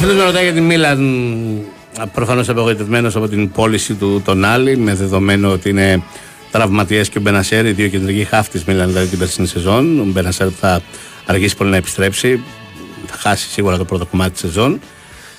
Φίλος 0.00 0.16
με 0.16 0.24
ρωτάει 0.24 0.42
για 0.42 0.52
τη 0.52 0.60
Μίλαν. 0.60 1.60
Προφανώς 2.12 2.48
απογοητευμένος 2.48 3.16
από 3.16 3.28
την 3.28 3.50
πώληση 3.50 3.94
του 3.94 4.22
τον 4.24 4.44
Άλλη, 4.44 4.76
με 4.76 4.94
δεδομένο 4.94 5.50
ότι 5.50 5.68
είναι 5.68 6.02
τραυματίε 6.50 7.04
και 7.04 7.18
ο 7.18 7.20
Μπενασέρ, 7.20 7.66
οι 7.66 7.72
δύο 7.72 7.88
κεντρικοί 7.88 8.24
χάφ 8.24 8.48
της 8.48 8.64
Μίλαν, 8.64 8.86
δηλαδή 8.88 9.06
την 9.06 9.18
περσινή 9.18 9.46
σεζόν. 9.46 10.00
Ο 10.00 10.04
Μπενασέρ 10.04 10.48
θα 10.60 10.82
αργήσει 11.26 11.56
πολύ 11.56 11.70
να 11.70 11.76
επιστρέψει. 11.76 12.42
Θα 13.06 13.16
χάσει 13.16 13.48
σίγουρα 13.48 13.76
το 13.76 13.84
πρώτο 13.84 14.06
κομμάτι 14.06 14.30
της 14.30 14.40
σεζόν. 14.40 14.80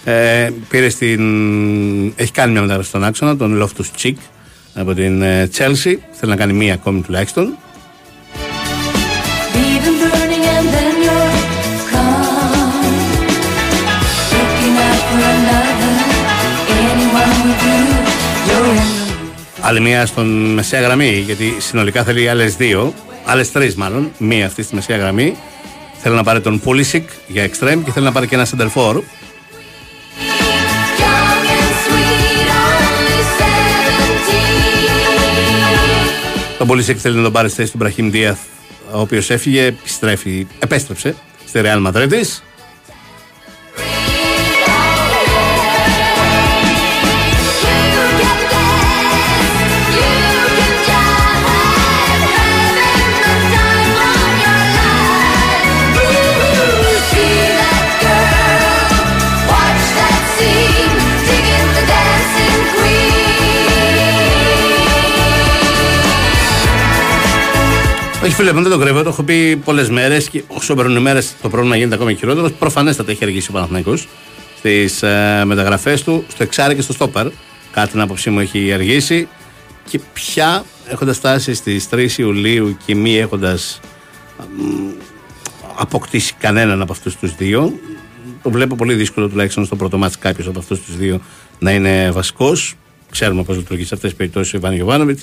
Ε, 0.04 0.50
πήρε 0.70 0.90
στην... 0.90 1.22
Έχει 2.16 2.32
κάνει 2.32 2.52
μια 2.52 2.62
μεταγραφή 2.62 2.88
στον 2.88 3.04
άξονα, 3.04 3.38
τον 3.38 3.56
Λόφτου 3.56 3.84
Τσικ 3.96 4.18
από 4.74 4.94
την 4.94 5.22
ε, 5.22 5.50
Chelsea. 5.58 5.96
Θέλει 6.12 6.32
να 6.32 6.36
κάνει 6.36 6.54
μία 6.54 6.74
ακόμη 6.74 7.02
τουλάχιστον. 7.02 7.58
Άλλη 19.64 19.80
μία 19.80 20.06
στον 20.06 20.54
μεσαία 20.54 20.82
γραμμή, 20.82 21.24
γιατί 21.26 21.56
συνολικά 21.58 22.04
θέλει 22.04 22.30
άλλες 22.30 22.56
δύο, 22.56 22.94
άλλες 23.26 23.52
τρεις 23.52 23.76
μάλλον, 23.76 24.12
μία 24.18 24.46
αυτή 24.46 24.64
στη 24.64 24.76
μεσαία 24.76 24.98
γραμμή. 24.98 25.36
Θέλει 26.02 26.16
να 26.16 26.24
πάρει 26.24 26.42
τον 26.42 26.60
Πούλισικ 26.60 27.10
για 27.28 27.46
extreme 27.46 27.80
και 27.86 27.92
θέλει 27.92 28.06
να 28.06 28.12
πάρει 28.12 28.28
και 28.28 28.36
ένα 28.36 28.48
center 28.48 28.70
for. 28.74 28.94
young 28.96 29.02
and 31.58 31.74
sweet, 31.84 32.50
only 32.68 33.20
seventeen. 33.38 34.52
Τον 36.58 36.68
Πούλισικ 36.68 36.98
θέλει 37.02 37.16
να 37.16 37.24
τον 37.24 37.32
πάρει 37.32 37.50
στη 37.50 37.58
θέση 37.58 37.72
του 37.72 37.78
Μπραχήμ 37.78 38.10
Δίαθ, 38.10 38.40
ο 38.92 39.00
οποίος 39.00 39.30
έφυγε, 39.30 39.66
επιστρέφει, 39.66 40.48
επέστρεψε 40.60 41.16
στη 41.48 41.62
Real 41.64 41.88
Madrid. 41.88 42.12
Όχι, 68.24 68.34
φίλε 68.34 68.54
μου, 68.54 68.62
δεν 68.62 68.72
το 68.72 68.78
κρύβω. 68.78 69.04
Το 69.04 69.10
έχω 69.10 69.24
πει 69.24 69.56
πολλές 69.56 69.90
μέρες 69.90 70.30
και 70.30 70.44
όσο 70.48 70.76
περνούν 70.76 70.96
οι 70.96 71.00
μέρες 71.00 71.34
το 71.42 71.50
πρόβλημα 71.50 71.76
γίνεται 71.76 71.96
ακόμα 71.96 72.14
χειρότερος. 72.14 72.52
Προφανέστατα 72.52 73.12
έχει 73.12 73.24
αργήσει 73.24 73.50
ο 73.50 73.54
Παναθυναϊκό 73.54 73.98
στις 74.58 75.04
ε, 75.04 75.44
μεταγραφές 75.46 76.04
του, 76.04 76.26
στο 76.28 76.44
εξάρι 76.44 76.76
και 76.76 76.82
στο 76.82 76.94
στόπερ. 76.94 77.28
Κάτι 77.72 77.92
την 77.92 78.02
άποψή 78.02 78.30
μου 78.30 78.40
έχει 78.40 78.74
αργήσει. 78.74 79.28
Και 79.90 80.00
πια 80.14 80.64
έχοντας 80.88 81.18
φτάσει 81.18 81.54
στις 81.54 81.88
3 81.92 82.10
Ιουλίου 82.18 82.78
και 82.86 82.96
μη 82.96 83.18
έχοντας 83.18 83.80
αποκτήσει 85.76 86.34
κανέναν 86.40 86.82
από 86.82 86.92
αυτούς 86.92 87.16
τους 87.16 87.36
δύο, 87.36 87.74
το 88.44 88.50
βλέπω 88.50 88.76
πολύ 88.76 88.94
δύσκολο 88.94 89.28
τουλάχιστον 89.28 89.66
στο 89.66 89.76
πρώτο 89.76 89.98
μάτι 89.98 90.18
κάποιος 90.18 90.48
από 90.48 90.60
αυτούς 90.60 90.82
τους 90.82 90.98
δύο 90.98 91.22
να 91.60 91.72
είναι 91.72 92.12
βασικός. 92.12 92.76
Ξέρουμε 93.12 93.44
πώς 93.44 93.58
λειτουργεί 93.58 93.84
σε 93.84 93.94
αυτές 93.94 94.10
τις 94.10 94.18
περιπτώσεις 94.18 94.54
ο 94.54 94.58
Ιβάν 94.58 94.74
Γιοβάνοβιτ. 94.74 95.20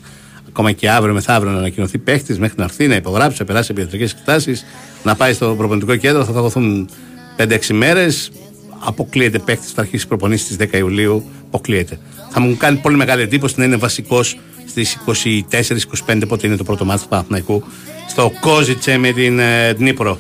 Ακόμα 0.49 0.73
και 0.73 0.91
αύριο 0.91 1.15
μεθαύριο 1.15 1.53
να 1.53 1.59
ανακοινωθεί 1.59 1.99
παίχτης 1.99 2.39
μέχρι 2.39 2.55
να 2.59 2.65
έρθει, 2.65 2.87
να 2.87 2.95
υπογράψει, 2.95 3.37
να 3.39 3.45
περάσει 3.45 3.71
από 3.71 3.81
ιατρικές 3.81 4.13
εξετάσει, 4.13 4.61
να 5.03 5.15
πάει 5.15 5.33
στο 5.33 5.55
προπονητικό 5.59 5.97
κέντρο. 5.97 6.25
Θα 6.25 6.33
δοθούν 6.33 6.89
5-6 7.37 7.73
μέρες. 7.73 8.31
Αποκλείεται 8.79 9.39
παίχτης 9.39 9.69
που 9.69 9.75
θα 9.75 9.81
αρχίσει 9.81 10.07
προπονήσεις 10.07 10.47
στις 10.47 10.57
10 10.57 10.79
Ιουλίου. 10.79 11.25
Αποκλείεται. 11.47 11.99
Θα 12.31 12.41
μου 12.41 12.57
κάνει 12.57 12.77
πολύ 12.77 12.97
μεγάλη 12.97 13.23
εντύπωση 13.23 13.55
να 13.57 13.65
είναι 13.65 13.77
βασικός 13.77 14.39
στις 14.67 14.99
24-25 16.07 16.23
πότε 16.29 16.47
είναι 16.47 16.57
το 16.57 16.65
πρώτο 16.65 16.85
μάτι 16.85 17.03
του 17.03 17.09
Παναθηναϊκού 17.09 17.63
στο 18.09 18.33
Κόζιτσε 18.41 18.99
με 18.99 19.13
την 19.13 19.39
ε, 19.39 19.73
Δνήπρο. 19.73 20.19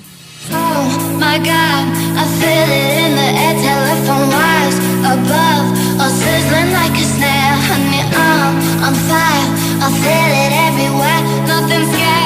My 1.21 1.39
God, 1.47 1.99
I 9.89 9.91
feel 9.91 10.33
it 10.45 10.53
everywhere. 10.69 11.47
Nothing's 11.47 11.89
scared. 11.95 12.18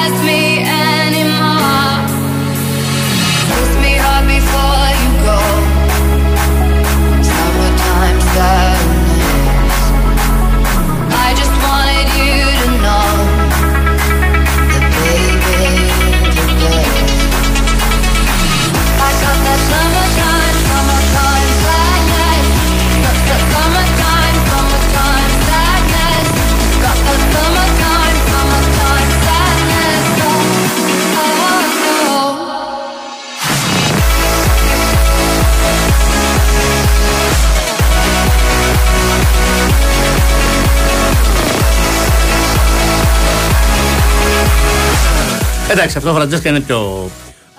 Εντάξει, 45.83 46.01
αυτό 46.01 46.13
Φραντζέσκα 46.19 46.49
είναι 46.49 46.59
πιο, 46.59 47.11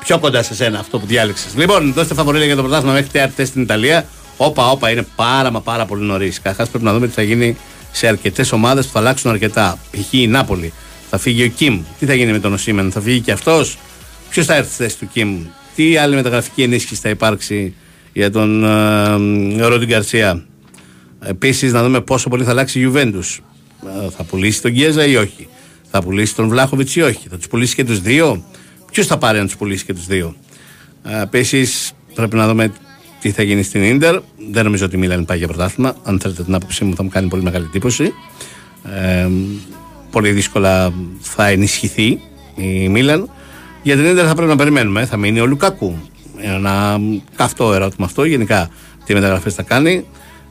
πιο 0.04 0.18
κοντά 0.18 0.42
σε 0.42 0.54
σένα 0.54 0.78
αυτό 0.78 0.98
που 0.98 1.06
διάλεξες. 1.06 1.54
Λοιπόν, 1.56 1.92
δώστε 1.92 2.14
φαβορήλια 2.14 2.46
για 2.46 2.56
το 2.56 2.62
πρωτάθλημα 2.62 2.92
μέχρι 2.92 3.08
τεαρτέ 3.08 3.44
στην 3.44 3.62
Ιταλία. 3.62 4.06
Όπα, 4.36 4.70
όπα, 4.70 4.90
είναι 4.90 5.06
πάρα 5.16 5.50
μα 5.50 5.60
πάρα 5.60 5.84
πολύ 5.84 6.04
νωρίς. 6.04 6.36
Καταρχάς 6.36 6.68
πρέπει 6.68 6.84
να 6.84 6.92
δούμε 6.92 7.06
τι 7.06 7.12
θα 7.12 7.22
γίνει 7.22 7.56
σε 7.92 8.06
αρκετές 8.06 8.52
ομάδες 8.52 8.86
που 8.86 8.92
θα 8.92 8.98
αλλάξουν 8.98 9.30
αρκετά. 9.30 9.78
Π.χ. 9.90 10.12
η 10.12 10.26
Νάπολη. 10.26 10.72
Θα 11.10 11.18
φύγει 11.18 11.44
ο 11.44 11.48
Κιμ. 11.48 11.82
Τι 11.98 12.06
θα 12.06 12.14
γίνει 12.14 12.32
με 12.32 12.38
τον 12.38 12.52
Οσίμεν, 12.52 12.92
θα 12.92 13.00
φύγει 13.00 13.20
και 13.20 13.32
αυτός; 13.32 13.78
Ποιος 14.30 14.46
θα 14.46 14.54
έρθει 14.54 14.72
στη 14.72 14.82
θέση 14.82 14.98
του 14.98 15.08
Κιμ; 15.12 15.46
Τι 15.74 15.96
άλλη 15.96 16.14
μεταγραφική 16.14 16.62
ενίσχυση 16.62 17.00
θα 17.00 17.08
υπάρξει 17.08 17.74
για 18.12 18.30
τον 18.30 18.64
ε, 19.60 19.66
Ρόντι 19.66 19.86
Γκαρσία; 19.86 20.44
Επίσης, 21.20 21.72
να 21.72 21.82
δούμε 21.82 22.00
πόσο 22.00 22.28
πολύ 22.28 22.44
θα 22.44 22.50
αλλάξει 22.50 22.80
η 22.80 22.92
Juventus. 22.92 23.38
Ε, 23.86 24.10
θα 24.16 24.22
πουλήσει 24.24 24.62
τον 24.62 24.70
Γκέζα 24.70 25.06
ή 25.06 25.16
όχι; 25.16 25.48
Θα 25.96 26.02
πουλήσει 26.02 26.34
τον 26.34 26.48
Βλάχοβιτς 26.48 26.96
ή 26.96 27.00
όχι; 27.00 27.28
Θα 27.28 27.36
τους 27.36 27.48
πουλήσει 27.48 27.74
και 27.74 27.84
τους 27.84 28.00
δύο; 28.00 28.44
Ποιος 28.92 29.06
θα 29.06 29.18
πάρει 29.18 29.38
να 29.38 29.44
τους 29.44 29.56
πουλήσει 29.56 29.84
και 29.84 29.94
τους 29.94 30.06
δύο; 30.06 30.34
Επίσης, 31.22 31.92
πρέπει 32.14 32.36
να 32.36 32.48
δούμε 32.48 32.72
τι 33.20 33.30
θα 33.30 33.42
γίνει 33.42 33.62
στην 33.62 33.98
ντερ. 33.98 34.20
Δεν 34.50 34.64
νομίζω 34.64 34.84
ότι 34.84 34.96
η 34.96 34.98
Μίλαν 34.98 35.24
πάει 35.24 35.38
για 35.38 35.46
πρωτάθλημα. 35.46 35.96
Αν 36.02 36.20
θέλετε 36.20 36.42
την 36.42 36.54
άποψή 36.54 36.84
μου, 36.84 36.94
θα 36.94 37.02
μου 37.02 37.08
κάνει 37.08 37.28
πολύ 37.28 37.42
μεγάλη 37.42 37.64
εντύπωση. 37.64 38.12
Ε, 38.84 39.28
πολύ 40.10 40.30
δύσκολα 40.30 40.92
θα 41.20 41.46
ενισχυθεί 41.46 42.20
η 42.56 42.88
Μίλαν. 42.88 43.30
Για 43.82 43.96
την 43.96 44.14
ντερ 44.14 44.26
θα 44.26 44.34
πρέπει 44.34 44.50
να 44.50 44.56
περιμένουμε. 44.56 45.06
Θα 45.06 45.16
μείνει 45.16 45.40
ο 45.40 45.46
Λουκάκου. 45.46 45.98
Ένα 46.36 47.00
καυτό 47.36 47.74
ερώτημα 47.74 48.06
αυτό. 48.06 48.24
Γενικά, 48.24 48.70
τι 49.04 49.14
μεταγραφές 49.14 49.54
θα 49.54 49.62
κάνει. 49.62 50.04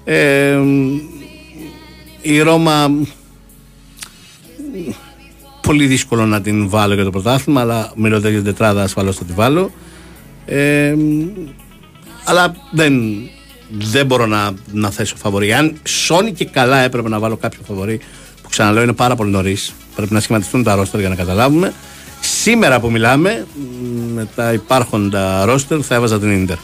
Ε, 0.03 0.59
η 2.21 2.41
Ρώμα 2.41 2.91
πολύ 5.67 5.85
δύσκολο 5.85 6.25
να 6.25 6.41
την 6.41 6.69
βάλω 6.69 6.93
για 6.93 7.03
το 7.03 7.09
πρωτάθλημα, 7.09 7.61
αλλά 7.61 7.91
μιλώντας 7.95 8.31
για 8.31 8.41
την 8.41 8.51
τετράδα 8.51 8.83
ασφαλώς 8.83 9.15
θα 9.15 9.23
τη 9.23 9.33
βάλω. 9.33 9.71
Ε, 10.45 10.95
αλλά 12.23 12.55
δεν, 12.71 12.93
δεν 13.69 14.05
μπορώ 14.05 14.25
να, 14.25 14.51
να 14.71 14.89
θέσω 14.89 15.15
φαβορή. 15.15 15.53
Αν 15.53 15.75
σώνει 15.83 16.33
και 16.33 16.45
καλά 16.45 16.77
έπρεπε 16.77 17.09
να 17.09 17.19
βάλω 17.19 17.37
κάποιο 17.37 17.59
φαβορή, 17.67 17.99
που 18.41 18.49
ξαναλέω 18.49 18.83
είναι 18.83 18.93
πάρα 18.93 19.15
πολύ 19.15 19.31
νωρίς. 19.31 19.73
Πρέπει 19.95 20.13
να 20.13 20.19
σχηματιστούν 20.19 20.63
τα 20.63 20.75
ρόστερ 20.75 20.99
για 20.99 21.09
να 21.09 21.15
καταλάβουμε. 21.15 21.73
Σήμερα 22.19 22.79
που 22.79 22.91
μιλάμε, 22.91 23.47
με 24.13 24.27
τα 24.35 24.53
υπάρχοντα 24.53 25.45
ρόστερ, 25.45 25.79
θα 25.83 25.95
έβαζα 25.95 26.19
την 26.19 26.31
Ιντερ. 26.31 26.57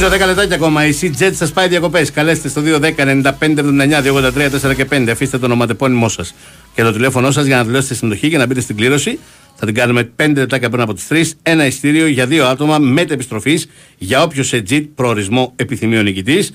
Θυμίζω 0.00 0.24
10 0.24 0.26
λεπτάκια 0.26 0.56
ακόμα. 0.56 0.86
Η 0.86 0.94
CJet 1.00 1.30
σα 1.32 1.52
πάει 1.52 1.68
διακοπές. 1.68 2.10
Καλέστε 2.10 2.48
στο 2.48 2.62
210-95-79-283 2.64 4.50
4 4.70 4.74
και 4.76 4.86
5. 4.90 5.08
Αφήστε 5.10 5.38
το 5.38 5.46
ονοματεπώνυμό 5.46 6.08
σας 6.08 6.34
και 6.74 6.82
το 6.82 6.92
τηλέφωνό 6.92 7.30
σας 7.30 7.46
για 7.46 7.56
να 7.56 7.64
δηλώσετε 7.64 7.94
συμμετοχή 7.94 8.30
και 8.30 8.36
να 8.36 8.46
μπείτε 8.46 8.60
στην 8.60 8.76
κλήρωση. 8.76 9.18
Θα 9.54 9.66
την 9.66 9.74
κάνουμε 9.74 10.10
5 10.16 10.32
λεπτάκια 10.34 10.70
πριν 10.70 10.82
από 10.82 10.94
τις 10.94 11.06
3. 11.08 11.24
Ένα 11.42 11.66
ειστήριο 11.66 12.06
για 12.06 12.26
δύο 12.26 12.46
άτομα 12.46 12.78
μετεπιστροφή 12.78 13.60
για 13.98 14.22
όποιο 14.22 14.44
JET 14.50 14.86
προορισμό 14.94 15.52
επιθυμεί 15.56 15.98
ο 15.98 16.02
νικητής. 16.02 16.52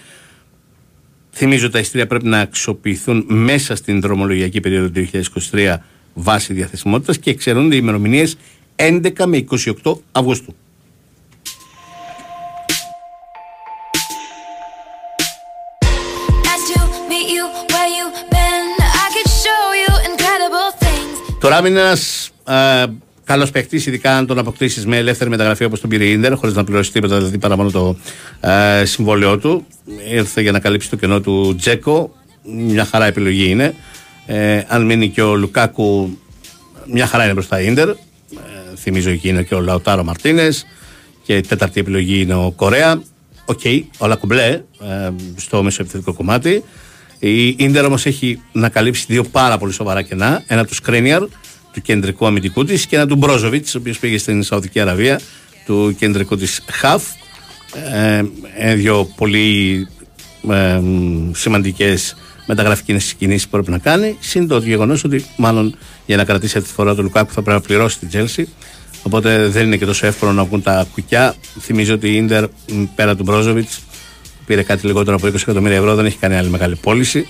Θυμίζω 1.32 1.70
τα 1.70 1.80
ειστήρια 1.80 2.08
πρέπει 2.08 2.28
να 2.28 2.40
αξιοποιηθούν 2.40 3.26
μέσα 3.28 3.76
στην 3.76 4.02
δρομολογιακή 4.02 4.60
περίοδο 4.60 4.90
2023 5.52 5.76
βάση 6.14 6.54
διαθεσιμότητας 6.54 7.18
και 7.18 7.30
εξαιρούνται 7.30 7.76
οι 7.76 7.80
ημερομηνίες 7.82 8.38
11 8.76 9.26
με 9.26 9.46
28 9.84 9.98
Αυγούστου. 10.12 10.56
Things. 21.36 21.40
Τώρα 21.40 21.68
είναι 21.68 21.80
ένας 21.80 22.30
ε, 22.48 22.86
καλός 23.24 23.52
παίκτης, 23.52 23.86
ειδικά 23.86 24.18
αν 24.18 24.26
τον 24.26 24.38
αποκτήσεις 24.38 24.86
με 24.86 24.98
ελεύθερη 24.98 25.30
μεταγραφή 25.30 25.64
όπως 25.64 25.80
τον 25.80 25.90
πήρε 25.90 26.06
η 26.06 26.12
Ιντερ, 26.12 26.36
χωρίς 26.36 26.56
να 26.56 26.64
πληρώσει 26.64 26.92
τίποτα, 26.92 27.18
δηλαδή 27.18 27.38
παρά 27.38 27.58
μόνο 27.58 27.72
το 27.72 27.96
ε, 28.40 28.86
συμβόλαιό 28.86 29.38
του. 29.38 29.66
Ήρθε 30.12 30.42
για 30.42 30.52
να 30.52 30.60
καλύψει 30.60 30.90
το 30.90 30.96
κενό 30.96 31.22
του 31.22 31.56
Τζέκο. 31.56 32.16
Μια 32.44 32.86
χαρά 32.86 33.06
επιλογή 33.06 33.50
είναι. 33.50 33.76
Ε, 34.26 34.62
αν 34.68 34.86
μείνει 34.86 35.10
και 35.10 35.22
ο 35.22 35.36
Λουκάκου, 35.36 36.18
μια 36.92 37.08
χαρά 37.08 37.24
είναι 37.24 37.34
μπροστά 37.34 37.62
η 37.62 37.66
Ίντερ. 37.70 37.90
Ε, 37.90 37.96
θυμίζω 38.76 39.10
εκεί 39.10 39.30
είναι 39.30 39.44
και 39.44 39.56
ο 39.56 39.62
Λαουτάρο 39.62 40.04
Μαρτίνες. 40.04 40.66
Και 41.24 41.38
η 41.38 41.42
τέταρτη 41.42 41.80
επιλογή 41.80 42.22
είναι 42.22 42.34
ο 42.36 42.54
Κορέα. 42.56 43.02
Οκ, 43.46 43.62
όλα 43.98 44.16
κομπλέ 44.16 44.62
ε, 44.82 45.10
στο 45.36 45.64
μεσοεπιθετικό 45.64 46.14
κομμάτι. 46.14 46.64
Η 47.20 47.48
Ίντερ 47.48 47.86
όμως 47.86 48.06
έχει 48.06 48.42
να 48.52 48.70
καλύψει 48.70 49.06
δύο 49.08 49.24
πάρα 49.24 49.58
πολύ 49.58 49.74
σοβαρά 49.74 50.02
κενά. 50.02 50.44
Ένα 50.48 50.66
του 50.66 50.74
Σκρίνιαρ, 50.74 51.22
του 51.74 51.82
κεντρικού 51.82 52.26
αμυντικού 52.26 52.66
της, 52.66 52.86
και 52.86 52.96
ένα 52.96 53.08
του 53.08 53.16
Μπρόζοβιτς, 53.16 53.68
ο 53.68 53.78
οποίος 53.78 54.00
πήγε 54.00 54.18
στην 54.18 54.44
Σαουδική 54.44 54.80
Αραβία. 54.80 55.20
του 55.66 55.96
κεντρικού 56.00 56.38
της 56.38 56.62
χαφ. 56.70 57.04
Ε, 57.94 58.24
ε, 58.58 58.74
δύο 58.76 59.10
πολύ 59.16 59.88
ε, 60.50 60.82
σημαντικές 61.32 62.16
μεταγραφικές 62.46 63.14
κινήσεις 63.14 63.44
που 63.44 63.50
πρέπει 63.50 63.72
να 63.72 63.78
κάνει. 63.78 64.18
Συν 64.20 64.48
το 64.48 64.58
γεγονός 64.58 65.04
ότι 65.04 65.26
μάλλον 65.38 65.76
για 66.06 66.18
να 66.18 66.24
κρατήσει 66.24 66.58
αυτή 66.58 66.70
τη 66.70 66.76
φορά 66.76 66.96
τον 66.96 67.04
Λουκάκου 67.04 67.32
θα 67.32 67.42
πρέπει 67.42 67.60
να 67.62 67.68
πληρώσει 67.68 68.00
την 68.00 68.08
Τσέλσι. 68.08 68.50
Οπότε 69.04 69.48
δεν 69.48 69.66
είναι 69.66 69.78
και 69.78 69.86
τόσο 69.86 70.08
εύκολο 70.08 70.32
να 70.32 70.44
βγουν 70.44 70.62
τα 70.62 70.88
κουκιά. 70.94 71.36
Θυμίζω 71.60 71.94
ότι 71.94 72.10
η 72.10 72.16
Ιντερ 72.16 72.44
μ, 72.44 72.84
πέρα 72.96 73.16
του 73.16 73.24
Μπρόζοβιτς 73.24 73.70
πήρε 74.46 74.64
κάτι 74.64 74.86
λιγότερο 74.86 75.16
από 75.16 75.28
20 75.28 75.34
εκατομμύρια 75.36 75.78
ευρώ, 75.78 75.96
δεν 75.96 76.06
έχει 76.06 76.18
κάνει 76.18 76.36
άλλη 76.36 76.50
μεγάλη 76.50 76.76
πώληση 76.76 77.28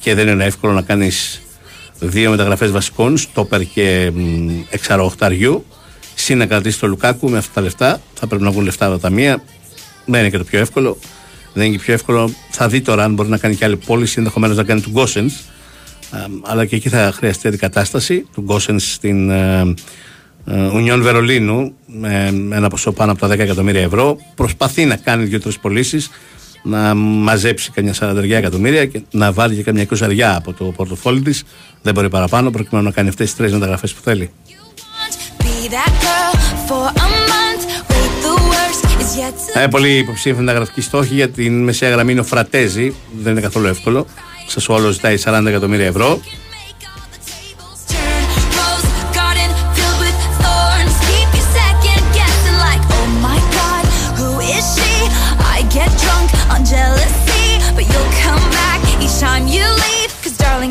και 0.00 0.14
δεν 0.14 0.28
είναι 0.28 0.44
εύκολο 0.44 0.72
να 0.72 0.82
κάνεις 0.82 1.42
δύο 1.98 2.30
μεταγραφές 2.30 2.70
βασικών, 2.70 3.16
στόπερ 3.16 3.64
και 3.64 4.10
μ, 4.14 4.50
εξαροχταριού. 4.70 5.64
Συν 6.14 6.38
να 6.38 6.46
κρατήσει 6.46 6.78
το 6.78 6.86
Λουκάκου 6.86 7.30
με 7.30 7.38
αυτά 7.38 7.52
τα 7.54 7.60
λεφτά. 7.60 8.00
Θα 8.14 8.26
πρέπει 8.26 8.42
να 8.42 8.50
βγουν 8.50 8.64
λεφτά 8.64 8.86
από 8.86 8.94
τα 8.94 9.00
ταμεία. 9.00 9.42
Δεν 10.06 10.20
είναι 10.20 10.30
και 10.30 10.38
το 10.38 10.44
πιο 10.44 10.58
εύκολο. 10.58 10.98
Δεν 11.52 11.64
είναι 11.64 11.76
και 11.76 11.82
πιο 11.82 11.94
εύκολο. 11.94 12.30
Θα 12.50 12.68
δει 12.68 12.80
τώρα 12.80 13.04
αν 13.04 13.14
μπορεί 13.14 13.28
να 13.28 13.38
κάνει 13.38 13.54
και 13.54 13.64
άλλη 13.64 13.76
πώληση, 13.76 14.14
ενδεχομένως 14.18 14.56
να 14.56 14.62
κάνει 14.62 14.80
του 14.80 14.90
Γκόσεν. 14.90 15.32
Αλλά 16.42 16.64
και 16.64 16.76
εκεί 16.76 16.88
θα 16.88 17.12
χρειαστεί 17.14 17.48
αντικατάσταση 17.48 18.26
του 18.34 18.40
Γκόσεν 18.40 18.78
στην 18.78 19.30
ε, 19.30 19.74
ε, 20.46 20.66
Ουνιόν 20.66 21.02
Βερολίνου 21.02 21.74
με 21.86 22.32
ένα 22.52 22.68
ποσό 22.68 22.92
πάνω 22.92 23.12
από 23.12 23.20
τα 23.20 23.34
10 23.34 23.38
εκατομμύρια 23.38 23.82
ευρώ. 23.82 24.18
Προσπαθεί 24.34 24.84
να 24.84 24.96
κάνει 24.96 25.24
δύο-τρεις 25.24 25.58
πωλήσεις, 25.58 26.10
να 26.64 26.94
μαζέψει 26.94 27.70
καμιά 27.70 27.94
40 28.00 28.30
εκατομμύρια 28.30 28.86
και 28.86 29.02
να 29.10 29.32
βάλει 29.32 29.54
και 29.54 29.62
καμιά 29.62 29.82
εικοσαριά 29.82 30.36
από 30.36 30.52
το 30.52 30.64
πορτοφόλι 30.64 31.20
της. 31.20 31.44
Δεν 31.82 31.94
μπορεί 31.94 32.08
παραπάνω 32.08 32.50
προκειμένου 32.50 32.84
να 32.84 32.92
κάνει 32.92 33.08
αυτές 33.08 33.26
τις 33.26 33.36
τρεις 33.36 33.52
μεταγραφές 33.52 33.92
που 33.92 34.00
θέλει. 34.02 34.30
Be 35.38 35.68
that 35.70 35.92
girl 36.04 36.36
for 36.68 36.86
a 37.04 37.08
month. 37.30 37.62
Wait, 37.90 38.12
the 38.24 38.34
worst 38.50 38.82
is 39.00 39.18
yet 39.20 39.54
to 39.54 39.60
Ε, 39.60 39.66
πολύ 39.66 39.96
υποψήφια 39.96 40.40
μεταγραφική 40.40 40.80
στόχη 40.80 41.14
για 41.14 41.28
την 41.28 41.62
μεσαία 41.62 41.90
γραμμή 41.90 42.12
είναι 42.12 42.20
ο 42.20 42.24
Φρατέζη. 42.24 42.94
Δεν 43.22 43.32
είναι 43.32 43.40
καθόλου 43.40 43.66
εύκολο. 43.66 44.06
Σας 44.46 44.68
όλο 44.68 44.90
ζητάει 44.90 45.18
40 45.24 45.44
εκατομμύρια 45.46 45.86
ευρώ. 45.86 46.20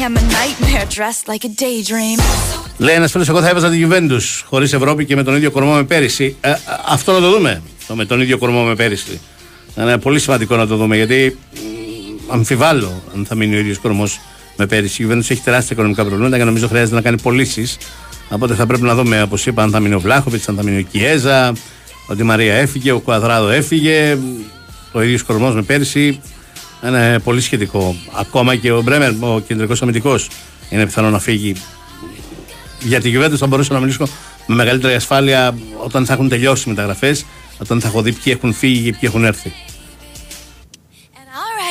I'm 0.06 0.18
a 0.18 0.26
nightmare 0.40 0.86
dressed 0.98 1.28
like 1.28 1.46
a 1.46 1.52
daydream. 1.62 2.24
Λέει 2.78 2.96
ένας 2.96 3.12
φίλος, 3.12 3.30
εγώ 3.30 3.42
θα 3.42 3.50
έβαζα 3.50 3.70
τη 3.70 3.86
Juventus 3.88 4.44
χωρίς 4.46 4.74
Ευρώπη 4.74 5.06
και 5.06 5.16
με 5.16 5.24
τον 5.24 5.36
ίδιο 5.36 5.52
κορμό 5.52 5.74
με 5.74 5.84
πέρυσι. 5.84 6.36
Ε, 6.42 6.50
α, 6.50 6.60
αυτό 6.88 7.12
να 7.12 7.20
το 7.20 7.32
δούμε. 7.32 7.62
Το 7.88 7.96
με 7.96 8.06
τον 8.06 8.22
ίδιο 8.22 8.38
κορμό 8.38 8.64
με 8.64 8.76
πέρυσι. 8.76 9.20
Είναι 9.78 9.98
πολύ 9.98 10.20
σημαντικό 10.20 10.56
να 10.56 10.68
το 10.68 10.76
δούμε 10.76 10.96
γιατί 10.96 11.38
μ, 11.54 12.32
αμφιβάλλω 12.34 13.04
αν 13.16 13.26
θα 13.26 13.36
μείνει 13.36 13.56
ο 13.56 13.60
ίδιος 13.60 13.78
κορμός 13.78 14.20
με 14.58 14.66
πέρυσι. 14.66 15.04
Η 15.04 15.08
Juventus 15.10 15.30
έχει 15.30 15.42
τεράστια 15.44 15.70
οικονομικά 15.72 16.06
προβλήματα 16.06 16.38
και 16.38 16.44
νομίζω 16.44 16.68
χρειάζεται 16.68 16.96
να 16.96 17.02
κάνει 17.02 17.22
πωλήσεις. 17.22 17.78
Οπότε 18.30 18.54
θα 18.54 18.66
πρέπει 18.66 18.84
να 18.84 18.96
δούμε, 18.96 19.22
όπως 19.22 19.46
είπα, 19.46 19.64
αν 19.64 19.72
θα 19.72 19.80
μείνει 19.80 19.94
ο 19.94 20.00
Βλάχοβιτς, 20.00 20.50
αν 20.50 20.56
θα 20.56 20.64
μείνει 20.64 20.80
ο 20.80 20.82
Κιέζα, 20.92 21.54
ο 22.08 22.16
Τη 22.16 22.24
Μαρία 22.24 22.54
έφυγε, 22.54 22.92
ο 22.92 23.00
Κουαδράδο 23.00 23.50
έφυγε. 23.50 24.18
Ο 24.92 25.02
ίδιος 25.02 25.24
κορμός 25.24 25.56
με 25.56 25.62
πέρυσι 25.62 26.22
είναι 26.88 27.20
πολύ 27.20 27.42
σχετικό. 27.42 27.96
Ακόμα 28.20 28.56
και 28.56 28.72
ο 28.72 28.82
Μπρέμερ, 28.82 29.12
ο 29.20 29.40
κεντρικός 29.48 29.82
αμυντικός, 29.82 30.28
είναι 30.70 30.86
πιθανό 30.86 31.10
να 31.10 31.20
φύγει 31.20 31.56
για 32.84 33.02
τη 33.02 33.12
Juventus 33.16 33.38
θα 33.38 33.48
μπορούσα 33.48 33.74
να 33.74 33.80
μιλήσω 33.80 34.08
με 34.48 34.56
μεγαλύτερη 34.56 34.94
ασφάλεια 34.94 35.58
όταν 35.84 36.06
θα 36.06 36.14
έχουν 36.14 36.30
τελειώσει 36.30 36.64
οι 36.68 36.70
μεταγραφές, 36.70 37.26
όταν 37.58 37.82
θα 37.82 37.88
έχω 37.88 38.02
δει 38.02 38.12
ποιοι 38.12 38.34
έχουν 38.38 38.54
φύγει 38.54 38.84
και 38.84 38.92
ποιοι 38.92 39.00
έχουν 39.02 39.26
έρθει. 39.26 39.54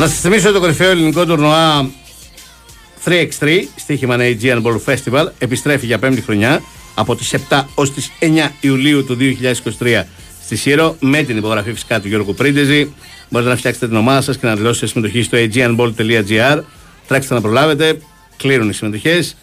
Να 0.00 0.06
σας 0.06 0.20
θυμίσω 0.20 0.44
ότι 0.44 0.54
το 0.54 0.60
κορυφαίο 0.60 0.90
ελληνικό 0.90 1.26
τουρνουά 1.26 1.90
3x3 3.04 3.62
στοίχημα 3.76 4.16
Aegean 4.18 4.62
Ball 4.62 4.78
Festival 4.84 5.26
επιστρέφει 5.38 5.86
για 5.86 5.98
πέμπτη 5.98 6.20
χρονιά 6.20 6.62
από 6.94 7.16
τις 7.16 7.34
7 7.48 7.62
ως 7.74 7.92
τις 7.92 8.10
9 8.20 8.24
Ιουλίου 8.60 9.04
του 9.04 9.16
2023 9.78 10.02
στη 10.44 10.56
Σύρο 10.56 10.96
με 11.00 11.22
την 11.22 11.36
υπογραφή 11.36 11.72
φυσικά 11.72 12.00
του 12.00 12.08
Γιώργου 12.08 12.34
Πρίντεζη. 12.34 12.92
Μπορείτε 13.28 13.50
να 13.50 13.56
φτιάξετε 13.56 13.86
την 13.88 13.96
ομάδα 13.96 14.20
σας 14.20 14.38
και 14.38 14.46
να 14.46 14.56
δηλώσετε 14.56 14.86
συμμετοχή 14.86 15.22
στο 15.22 15.38
aegeanball.gr 15.38 16.62
Τρέξτε 17.06 17.34
να 17.34 17.40
προλάβετε, 17.40 17.98
κλείνουν 18.36 18.68
οι 18.68 18.72
συμμετοχές. 18.72 19.36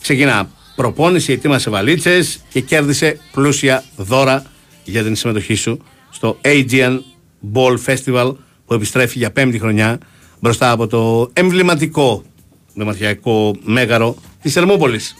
Ξεκινά 0.00 0.50
προπόνηση, 0.76 1.32
ετοίμασε 1.32 1.70
βαλίτσες 1.70 2.40
και 2.48 2.60
κέρδισε 2.60 3.18
πλούσια 3.32 3.84
δώρα 3.96 4.44
για 4.84 5.02
την 5.02 5.16
συμμετοχή 5.16 5.54
σου 5.54 5.78
στο 6.10 6.38
Aegean 6.42 6.98
Ball 7.54 7.76
Festival 7.86 8.34
που 8.66 8.74
επιστρέφει 8.74 9.18
για 9.18 9.30
πέμπτη 9.30 9.58
χρονιά 9.58 9.98
μπροστά 10.40 10.70
από 10.70 10.86
το 10.86 11.30
εμβληματικό 11.32 12.22
δημαρχιακό 12.74 13.54
μέγαρο 13.62 14.16
της 14.42 14.52
Θερμούπολης. 14.52 15.14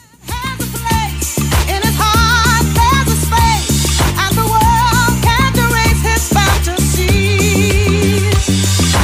In 1.75 1.81
his 1.87 1.97
heart 2.03 2.65
there's 2.77 3.09
a 3.15 3.17
space, 3.25 3.77
and 4.23 4.33
the 4.39 4.45
world 4.53 5.15
can't 5.27 5.57
erase 5.65 6.03
his 6.11 6.23
fantasies. 6.35 7.55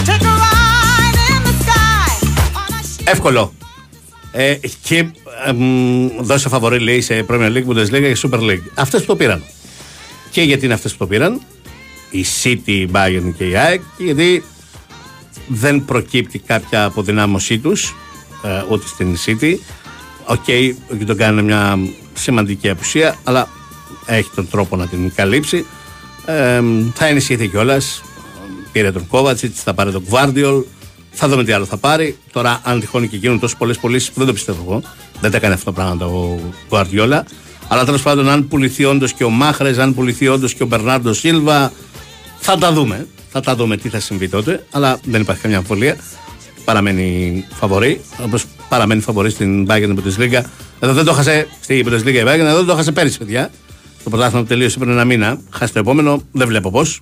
Take 0.10 0.26
a 0.32 0.36
ride 0.46 1.20
in 1.34 1.42
the 1.48 1.54
sky. 1.64 2.12
Εύκολο. 3.04 3.54
Ε, 4.32 4.56
και 4.84 4.98
ε, 5.46 5.52
μ, 5.52 6.08
δώσε 6.22 6.50
φαβορή 6.50 6.80
λέει 6.80 7.02
σε 7.02 7.26
Premier 7.30 7.52
League, 7.52 7.68
Bundesliga 7.68 8.14
και 8.14 8.18
Super 8.24 8.40
League. 8.40 8.64
Αυτές 8.74 9.00
που 9.00 9.06
το 9.08 9.16
πήραν. 9.16 9.44
Και 10.32 10.42
γιατί 10.42 10.66
είναι 10.66 10.74
αυτές 10.74 10.92
που 10.92 10.98
το 10.98 11.08
πήραν, 11.08 11.42
η 12.12 12.26
City, 12.44 12.60
η 12.66 12.90
Bayern 12.92 13.34
και 13.38 13.48
η 13.48 13.56
ΑΕΚ, 13.56 13.82
και 13.98 14.04
γιατί 14.04 14.44
δεν 15.48 15.86
προκύπτει 15.86 16.40
κάποια 16.40 16.84
αποδυνάμωσή 16.84 17.60
τους 17.60 17.96
ε, 18.44 18.64
ούτε 18.70 18.88
στην 18.88 19.18
City. 19.26 19.56
OK, 20.26 20.44
ο 20.98 21.06
Γκιουντογκάν 21.06 21.18
είναι 21.18 21.42
μια 21.42 21.80
σημαντική 22.14 22.70
απουσία, 22.70 23.16
αλλά 23.24 23.48
έχει 24.06 24.30
τον 24.36 24.50
τρόπο 24.50 24.76
να 24.76 24.88
την 24.88 25.12
καλύψει. 25.16 25.66
Ε, 26.26 26.62
θα 26.94 27.06
ενισχυθεί 27.06 27.48
κιόλας. 27.48 28.02
Πήρε 28.72 28.92
τον 28.92 29.08
Κόβατσιτς, 29.08 29.54
θα 29.56 29.74
πάρει 29.74 29.92
τον 29.92 30.04
Gvardiol. 30.10 30.64
Θα 31.12 31.28
δούμε 31.28 31.44
τι 31.44 31.52
άλλο 31.52 31.66
θα 31.66 31.78
πάρει. 31.78 32.18
Τώρα, 32.32 32.62
αν 32.64 32.80
τυχόν 32.80 33.10
και 33.10 33.18
γίνουν 33.18 33.40
τόσες 33.40 33.58
πολλές 33.58 33.78
πωλήσεις 33.78 34.10
που 34.10 34.18
δεν 34.18 34.28
το 34.28 34.34
πιστεύω 34.34 34.64
εγώ, 34.68 34.82
δεν 35.22 35.32
τα 35.32 35.38
έκανε 35.38 35.54
αυτό 35.54 35.66
το 35.66 35.72
πράγμα 35.72 35.98
το 35.98 36.40
Guardiola. 36.70 37.22
Αλλά 37.68 37.86
τέλος 37.86 38.02
πάντων, 38.02 38.30
αν 38.30 38.48
πουληθεί 38.48 38.86
όντως 38.86 39.14
και 39.14 39.24
ο 39.24 39.30
Μάχρες, 39.30 39.78
αν 39.78 39.94
πουληθεί 39.94 40.28
όντως 40.28 40.54
και 40.54 40.64
ο 40.64 40.66
Μπερνάρντο 40.66 41.14
Σίλβα, 41.14 41.72
θα 42.42 42.58
τα 42.58 42.74
δούμε. 42.74 43.08
Θα 43.32 43.40
τα 43.40 43.56
δούμε 43.56 43.78
τι 43.78 43.90
θα 43.90 44.00
συμβεί 44.00 44.30
τότε. 44.30 44.66
Αλλά 44.72 45.00
δεν 45.04 45.22
υπάρχει 45.22 45.42
καμιά 45.42 45.58
αμφιβολία. 45.58 45.98
Παραμένει 46.66 47.46
φαβορή. 47.54 48.02
Όπως 48.24 48.46
παραμένει 48.70 49.02
φαβορή 49.02 49.30
στην 49.30 49.68
Bayern 49.70 49.96
Bundesliga. 49.96 50.44
Εδώ 50.80 50.94
δεν 50.94 51.06
το 51.06 51.12
έχασε 51.12 51.48
στη 51.62 51.86
Bundesliga 51.88 52.14
η 52.14 52.24
Bayern, 52.26 52.40
εδώ 52.40 52.56
δεν 52.56 52.66
το 52.66 52.72
έχασε 52.72 52.92
πέρυσι, 52.92 53.18
παιδιά. 53.18 53.52
Το 54.04 54.10
πρωτάθλημα 54.10 54.42
που 54.42 54.48
τελείωσε 54.48 54.80
πριν 54.80 54.92
ένα 54.92 55.06
μήνα. 55.06 55.40
Χάσει 55.50 55.74
το 55.74 55.80
επόμενο, 55.80 56.22
δεν 56.32 56.48
βλέπω 56.48 56.72
πώς. 56.72 57.02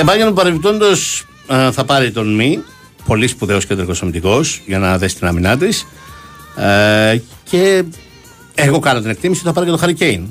True. 0.00 0.08
Εμπάγγελμα 0.08 0.32
παρεμπιπτόντω 0.32 0.86
θα 1.72 1.84
πάρει 1.84 2.10
τον 2.10 2.34
Μη, 2.34 2.62
πολύ 3.06 3.26
σπουδαίος 3.26 3.66
κεντρικό 3.66 3.92
αμυντικό, 4.00 4.40
για 4.66 4.78
να 4.78 4.98
δέσει 4.98 5.16
την 5.16 5.26
αμυνά 5.26 5.56
της. 5.56 5.86
Ε, 6.56 7.18
και 7.50 7.84
εγώ 8.54 8.78
κάνω 8.78 9.00
την 9.00 9.10
εκτίμηση 9.10 9.40
ότι 9.40 9.48
θα 9.48 9.54
πάρει 9.60 9.70
και 9.70 9.76
τον 9.76 9.88
Harry 9.88 10.26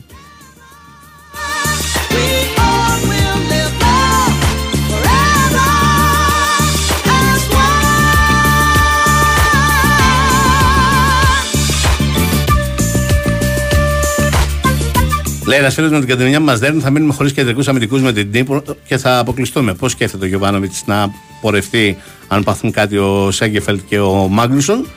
Λέει 15.50 15.60
ένας 15.60 15.74
φίλος 15.74 15.92
με 15.92 16.00
την 16.00 16.08
κατεμιά 16.08 16.40
που 16.40 16.46
μας 16.46 16.60
δέρνει 16.60 16.82
θα 16.82 16.90
μείνουμε 16.90 17.14
χωρίς 17.14 17.34
κεντρικούς 17.34 17.68
αμυντικούς 17.68 18.02
με 18.02 18.14
την 18.14 18.30
Νύπρο 18.32 18.64
και 18.88 18.98
θα 18.98 19.20
αποκλειστούμε. 19.20 19.74
Πώς 19.74 19.92
σκέφτεται 19.92 20.26
ο 20.26 20.28
Γιωβάνοβιτς 20.28 20.84
να 20.86 21.14
πορευτεί 21.42 21.98
αν 22.28 22.44
πάθουν 22.44 22.72
κάτι 22.72 22.98
ο 22.98 23.32
Σέγκεφελτ 23.32 23.82
και 23.88 24.00
ο 24.00 24.28
Μάγκλουσον. 24.28 24.88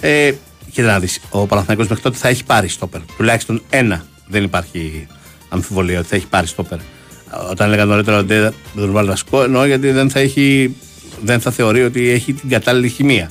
Ε, 0.00 0.32
κοίτα 0.70 0.86
να 0.86 0.98
δεις, 0.98 1.20
ο 1.30 1.46
Παναθηναϊκός 1.46 1.88
μέχρι 1.88 2.02
τότε 2.02 2.16
θα 2.16 2.28
έχει 2.28 2.44
πάρει 2.44 2.68
στόπερ. 2.68 3.00
Τουλάχιστον 3.16 3.62
ένα. 3.70 4.04
Δεν 4.26 4.44
υπάρχει 4.44 5.06
αμφιβολία 5.48 5.98
ότι 5.98 6.08
θα 6.08 6.16
έχει 6.16 6.26
πάρει 6.26 6.46
στόπερ. 6.46 6.78
Όταν 7.50 7.66
έλεγα 7.66 7.84
νωρίτερα 7.84 8.18
ότι 8.18 8.34
δεν 8.34 8.54
τον 8.74 8.92
βάλει 8.92 9.08
βασικό, 9.08 9.42
εννοώ 9.42 9.64
γιατί 9.64 9.90
δεν 9.90 10.10
θα, 10.10 10.20
έχει, 10.20 10.76
δεν 11.22 11.40
θα 11.40 11.50
θεωρεί 11.50 11.82
ότι 11.82 12.08
έχει 12.08 12.32
την 12.32 12.48
κατάλληλη 12.48 12.88
χημεία. 12.88 13.30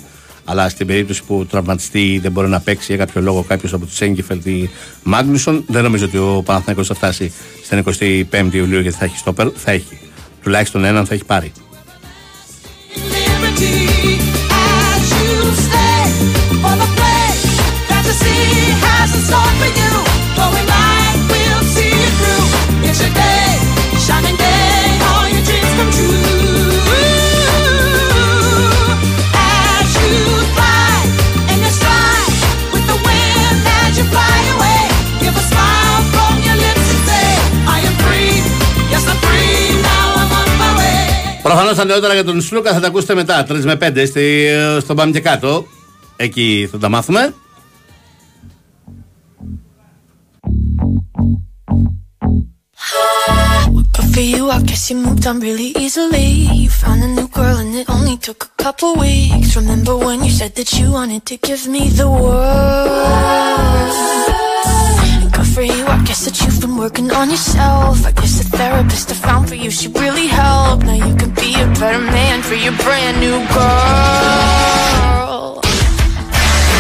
Αλλά 0.52 0.70
στην 0.70 0.88
περίπτωση 0.88 1.24
που 1.24 1.45
τραυματιστεί 1.49 2.14
ή 2.14 2.20
δεν 2.20 2.32
μπορεί 2.32 2.47
να 2.47 2.60
παίξει 2.60 2.95
για 2.95 3.06
κάποιο 3.06 3.22
λόγο 3.22 3.43
κάποιος 3.47 3.74
από 3.74 3.86
τους 3.86 3.95
Σέγκεφελτ 3.95 4.45
ή 4.45 4.70
Μάγνουσον, 5.04 5.64
δεν 5.68 5.84
νομίζω 5.84 6.06
ότι 6.06 6.18
ο 6.18 6.41
Παναθηναϊκός 6.45 6.88
θα 6.88 6.93
φτάσει 6.93 7.32
στην 7.64 7.84
25η 8.32 8.54
Ιουλίου 8.54 8.80
γιατί 8.80 8.97
θα 8.97 9.06
έχει 9.06 9.18
στόπερ. 9.18 9.47
Θα 9.56 9.72
έχει. 9.72 9.99
Τουλάχιστον 10.43 10.84
έναν 10.84 11.06
θα 11.06 11.14
έχει 11.14 11.26
πάρει. 11.26 11.52
Προφανώ 41.44 41.74
τα 41.74 41.86
νεότερα 41.86 42.14
για 42.14 42.24
τον 42.24 42.42
Σλούκα 42.42 42.74
θα 42.74 42.80
τα 42.80 42.88
ακούσετε 42.88 43.14
μετά, 43.14 43.46
3 43.50 43.64
με 43.64 43.78
5 43.82 44.04
στη, 44.08 44.48
στον 44.82 44.96
Πάμε 44.96 45.12
και 45.12 45.20
κάτω. 45.20 45.66
Εκεί 46.16 46.68
θα 46.72 46.78
τα 46.78 46.89
μάθουμε. 46.89 47.34
But 53.94 54.06
for 54.14 54.26
you, 54.34 54.44
I 54.50 54.60
guess 54.68 54.89
you 54.89 54.98
moved 55.06 55.26
on 55.30 55.39
really 55.48 55.70
easily. 55.84 56.28
You 56.62 56.70
found 56.82 57.00
a 57.08 57.10
new 57.18 57.28
girl 57.39 57.58
and 57.64 57.74
it 57.82 57.88
only 57.96 58.18
took 58.28 58.39
a 58.52 58.54
couple 58.64 58.89
weeks. 59.06 59.50
Remember 59.62 59.94
when 60.06 60.18
you 60.26 60.32
said 60.39 60.54
that 60.60 60.70
you 60.78 60.86
wanted 60.98 61.24
to 61.32 61.36
give 61.48 61.64
me 61.76 61.84
the 62.00 62.10
world? 62.22 63.62
Good 65.51 65.51
for 65.55 65.62
you, 65.62 65.85
I 65.87 66.03
guess 66.05 66.25
that 66.27 66.41
you've 66.41 66.61
been 66.61 66.77
working 66.77 67.11
on 67.11 67.31
yourself. 67.31 68.07
I 68.07 68.12
guess 68.12 68.39
the 68.39 68.45
therapist 68.57 69.11
I 69.11 69.14
found 69.14 69.49
for 69.49 69.55
you, 69.55 69.71
she 69.71 69.89
really 69.89 70.27
helped. 70.29 70.85
Now 70.87 70.95
you 71.07 71.14
can 71.21 71.31
be 71.45 71.51
a 71.64 71.67
better 71.81 71.99
man 72.19 72.43
for 72.43 72.55
your 72.55 72.75
brand 72.85 73.17
new 73.25 73.37
girl. 73.57 75.61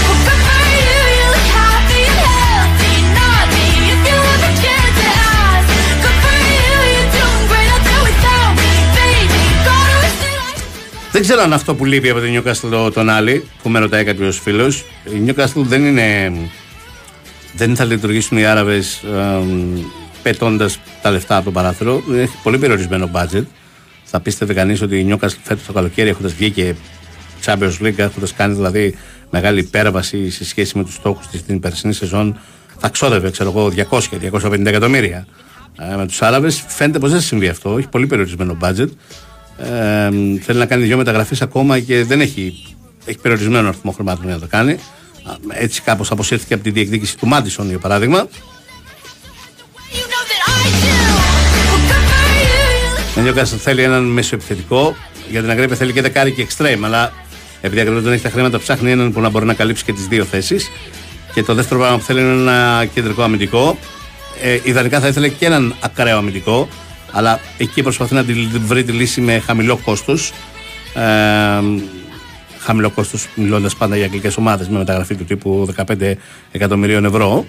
Well, 0.06 0.18
good 0.26 0.40
for 0.48 0.64
you, 0.80 0.98
you 1.18 1.26
look 1.34 1.48
happy 1.60 2.00
and 2.10 2.20
healthy, 2.36 2.94
not 3.18 3.46
me. 3.56 3.66
If 3.94 4.00
you 4.08 4.18
ever 4.34 4.50
cared 4.64 4.94
to 5.00 5.06
ask, 5.42 5.66
good 6.04 6.18
for 6.24 6.36
you, 6.50 6.70
you're 6.94 7.10
doing 7.18 7.44
great 7.50 7.68
out 7.74 7.82
there 7.88 8.02
without 8.08 8.52
me, 8.62 8.72
baby. 8.98 9.42
Gotta 9.68 9.94
wish 10.02 10.16
that 10.22 11.12
Δεν 11.12 11.22
ξέρω 11.22 11.40
αν 11.42 11.52
αυτό 11.52 11.74
που 11.74 11.84
λείπει 11.84 12.10
από 12.10 12.20
την 12.20 12.30
Newcastle 12.36 12.92
τον 12.94 13.08
άλλη, 13.10 13.44
που 13.62 13.68
με 13.68 13.78
ρωτάει 13.78 14.04
κάποιο 14.04 14.32
φίλο. 14.32 14.66
Η 15.04 15.18
Newcastle 15.26 15.64
δεν 15.72 15.84
είναι. 15.86 16.30
Δεν 17.55 17.75
θα 17.75 17.85
λειτουργήσουν 17.85 18.37
οι 18.37 18.45
Άραβες 18.45 19.03
πετώντας 20.23 20.79
τα 21.01 21.11
λεφτά 21.11 21.35
από 21.35 21.45
το 21.45 21.51
παράθυρο. 21.51 22.03
Έχει 22.15 22.37
πολύ 22.43 22.57
περιορισμένο 22.57 23.09
budget. 23.13 23.43
Θα 24.03 24.19
πίστευε 24.19 24.53
κανείς 24.53 24.81
ότι 24.81 24.99
η 24.99 25.07
Newcastle 25.09 25.37
φέτος 25.43 25.65
το 25.65 25.73
καλοκαίρι 25.73 26.09
έχοντας 26.09 26.33
βγει 26.33 26.51
και 26.51 26.75
Champions 27.45 27.81
League, 27.81 27.97
έχοντας 27.97 28.33
κάνει 28.33 28.53
δηλαδή 28.53 28.95
μεγάλη 29.29 29.59
υπέρβαση 29.59 30.29
σε 30.29 30.45
σχέση 30.45 30.77
με 30.77 30.83
τους 30.83 30.93
στόχους 30.93 31.27
της 31.27 31.39
στην 31.39 31.59
περσινή 31.59 31.93
σεζόν, 31.93 32.39
θα 32.77 32.89
ξόδευε, 32.89 33.29
ξέρω 33.29 33.49
εγώ, 33.49 33.71
200-250 34.41 34.65
εκατομμύρια. 34.65 35.25
Ε, 35.79 35.95
με 35.95 36.07
τους 36.07 36.21
Άραβες 36.21 36.63
φαίνεται 36.67 36.99
πως 36.99 37.09
δεν 37.09 37.19
θα 37.19 37.25
συμβεί 37.25 37.47
αυτό. 37.47 37.77
Έχει 37.77 37.87
πολύ 37.87 38.07
περιορισμένο 38.07 38.57
budget. 38.61 38.89
Ε, 39.57 40.09
θέλει 40.41 40.59
να 40.59 40.65
κάνει 40.65 40.83
δύο 40.83 40.97
μεταγραφές 40.97 41.41
ακόμα 41.41 41.79
και 41.79 42.03
δεν 42.03 42.21
έχει, 42.21 42.75
έχει 43.05 43.17
περιορισμένο 43.17 43.67
αριθμό 43.67 43.91
χρημάτων 43.91 44.25
για 44.25 44.33
να 44.33 44.39
το 44.39 44.47
κάνει. 44.49 44.77
Α, 45.31 45.35
Έτσι 45.49 45.81
κάπως 45.81 46.11
αποσύρθηκε 46.11 46.53
από 46.53 46.63
τη 46.63 46.71
διεκδίκηση 46.71 47.17
του 47.17 47.27
Μάντισον 47.27 47.69
για 47.69 47.79
παράδειγμα. 47.79 48.27
Ο 53.17 53.21
Νιόκαστl 53.21 53.57
θέλει 53.59 53.83
έναν 53.83 54.03
μεσοεπιθετικό. 54.03 54.95
Για 55.29 55.41
την 55.41 55.49
Αγκρέπια 55.49 55.75
θέλει 55.75 55.93
και 55.93 56.01
δεκάρι 56.01 56.31
και 56.31 56.47
extreme. 56.49 56.79
Αλλά 56.83 57.13
επειδή 57.61 57.77
η 57.77 57.81
Αγκρέπια 57.81 58.01
δεν 58.03 58.13
έχει 58.13 58.23
τα 58.23 58.29
χρήματα, 58.29 58.59
ψάχνει 58.59 58.91
έναν 58.91 59.11
που 59.11 59.21
να 59.21 59.29
μπορεί 59.29 59.45
να 59.45 59.53
καλύψει 59.53 59.83
και 59.83 59.93
τις 59.93 60.07
δύο 60.07 60.25
θέσεις. 60.25 60.69
Και 61.33 61.43
το 61.43 61.53
δεύτερο 61.53 61.79
πράγμα 61.79 61.97
που 61.97 62.03
θέλει 62.03 62.19
είναι 62.19 62.31
ένα 62.31 62.85
κεντρικό 62.93 63.23
αμυντικό. 63.23 63.77
Ε, 64.41 64.59
ιδανικά 64.63 64.99
θα 64.99 65.07
ήθελε 65.07 65.27
και 65.27 65.45
έναν 65.45 65.75
ακραίο 65.79 66.17
αμυντικό. 66.17 66.67
Αλλά 67.11 67.39
εκεί 67.57 67.83
προσπαθεί 67.83 68.13
να 68.13 68.23
τη 68.23 68.33
βρει 68.65 68.83
τη 68.83 68.91
λύση 68.91 69.21
με 69.21 69.39
χαμηλό 69.39 69.77
κόστος. 69.77 70.31
Ε, 70.93 71.01
χαμηλό 72.61 72.89
κόστος, 72.89 73.27
μιλώντας 73.35 73.75
πάντα 73.75 73.95
για 73.95 74.05
αγγλικές 74.05 74.37
ομάδες 74.37 74.67
με 74.67 74.77
μεταγραφή 74.77 75.15
του 75.15 75.23
τύπου 75.23 75.67
15 75.75 76.17
εκατομμυρίων 76.51 77.05
ευρώ. 77.05 77.45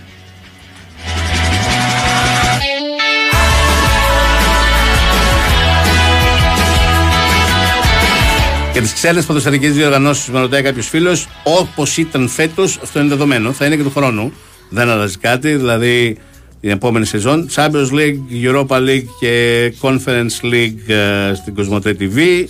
Για 8.73 8.83
τις 8.83 8.93
ξένες 8.93 9.25
ποδοσφαιρικές 9.25 9.75
διοργανώσεις, 9.75 10.29
με 10.29 10.41
ρωτάει 10.41 10.63
κάποιος 10.63 10.89
φίλος, 10.89 11.29
όπως 11.45 11.97
ήταν 11.97 12.29
φέτος, 12.29 12.79
αυτό 12.83 13.01
είναι 13.01 13.09
δεδομένο, 13.09 13.53
θα 13.53 13.67
είναι 13.67 13.77
και 13.77 13.83
του 13.83 13.93
χρόνου. 13.95 14.33
Δεν 14.69 14.91
αλλάζει 14.91 15.19
κάτι, 15.19 15.55
δηλαδή 15.55 16.19
την 16.61 16.71
επόμενη 16.71 17.07
σεζόν. 17.07 17.49
Champions 17.55 17.91
League, 17.91 18.45
Europa 18.45 18.77
League 18.77 19.07
και 19.21 19.73
Conference 19.81 20.45
League 20.53 20.89
ε, 20.89 21.35
στην 21.35 21.55
Κοσμοτέ 21.55 21.97
TV, 22.01 22.45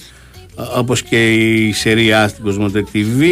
όπως 0.55 1.03
και 1.03 1.33
η 1.33 1.75
Serie 1.85 2.25
A 2.25 2.29
στην 2.29 2.45
Κοσμοτέ 2.45 2.85
TV, 2.93 3.23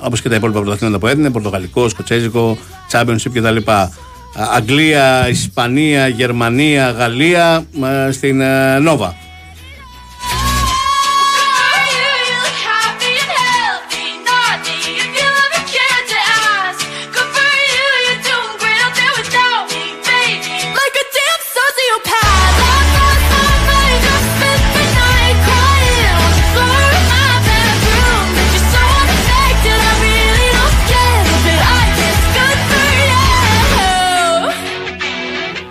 όπως 0.00 0.22
και 0.22 0.28
τα 0.28 0.34
υπόλοιπα 0.34 0.60
πρωταθλήματα 0.60 0.98
που 0.98 1.06
έδινε, 1.06 1.30
Πορτογαλικό, 1.30 1.88
Σκοτσέζικο, 1.88 2.58
Championship 2.92 3.30
κτλ. 3.32 3.56
Ε, 3.56 4.42
Αγγλία, 4.54 5.28
Ισπανία, 5.28 6.08
Γερμανία, 6.08 6.90
Γαλλία 6.90 7.66
ε, 8.06 8.12
στην 8.12 8.40
ε, 8.40 8.78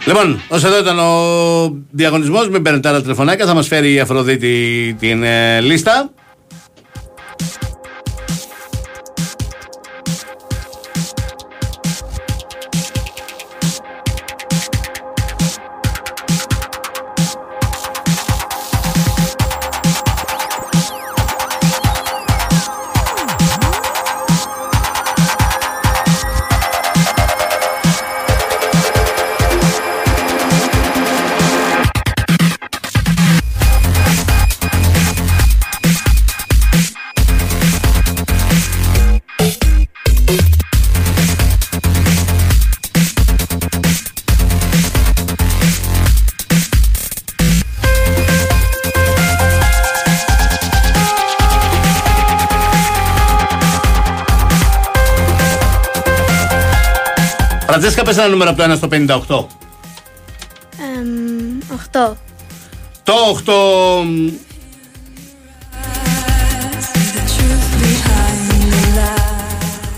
Λοιπόν, 0.08 0.42
όσο 0.50 0.68
εδώ 0.68 0.80
ήταν 0.80 1.00
ο 1.00 1.84
διαγωνισμός, 1.92 2.50
μην 2.50 2.62
παίρνετε 2.62 2.90
άλλα 2.90 3.02
τηλεφωνάκια. 3.02 3.46
Θα 3.46 3.54
μας 3.54 3.68
φέρει 3.68 3.94
η 3.94 4.00
Αφροδίτη 4.00 4.96
την 5.00 5.24
ε, 5.24 5.62
λίστα. 5.62 6.10
Πες 58.18 58.26
ένα 58.26 58.34
νούμερο 58.34 58.50
από 58.50 58.62
το 58.62 58.72
1 58.72 58.76
στο 58.76 58.88
58. 58.92 59.48
8. 61.70 62.16
Το 63.04 63.14
8. 63.46 64.06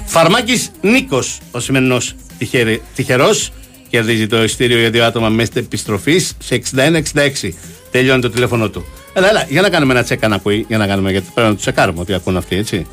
Φαρμάκης 0.05 0.71
Νίκος, 0.81 1.39
ο 1.51 1.59
σημερινός 1.59 2.15
τυχερι- 2.37 2.81
τυχερός, 2.95 3.51
κερδίζει 3.89 4.27
το 4.27 4.43
ειστήριο 4.43 4.79
για 4.79 4.89
δύο 4.89 5.05
άτομα 5.05 5.29
μέσα 5.29 5.51
επιστροφής 5.53 6.33
σε 6.39 6.55
61-66. 6.55 7.53
Τελειώνει 7.91 8.21
το 8.21 8.29
τηλέφωνο 8.29 8.69
του. 8.69 8.85
Έλα, 9.13 9.29
έλα, 9.29 9.45
για 9.49 9.61
να 9.61 9.69
κάνουμε 9.69 9.93
ένα 9.93 10.03
τσέκα 10.03 10.27
να 10.27 10.35
ακούει, 10.35 10.65
για 10.67 10.77
να 10.77 10.87
κάνουμε, 10.87 11.11
γιατί 11.11 11.27
πρέπει 11.33 11.47
να 11.49 11.53
του 11.55 11.59
τσεκάρουμε 11.61 11.99
ότι 11.99 12.13
ακούν 12.13 12.37
αυτοί, 12.37 12.55
έτσι. 12.55 12.87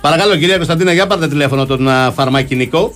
Παρακαλώ, 0.00 0.36
κυρία 0.36 0.56
Κωνσταντίνα, 0.56 0.92
για 0.92 1.06
πάρτε 1.06 1.28
τηλέφωνο 1.28 1.66
τον 1.66 1.88
α, 1.88 2.12
Φαρμάκη 2.12 2.54
Νίκο. 2.56 2.94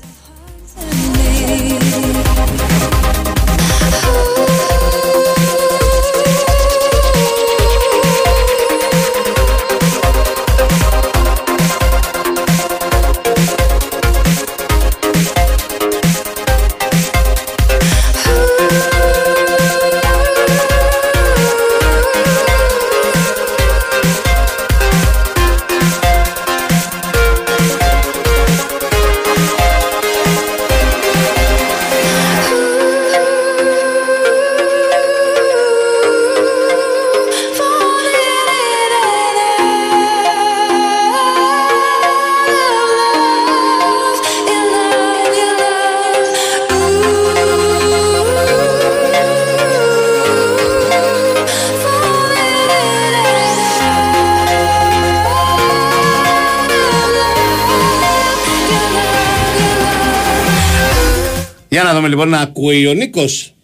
Για 61.71 61.83
να 61.83 61.95
δούμε 61.95 62.09
λοιπόν 62.09 62.29
να 62.29 62.39
ακούει 62.39 62.87
ο 62.87 62.93
Νίκος. 62.93 63.55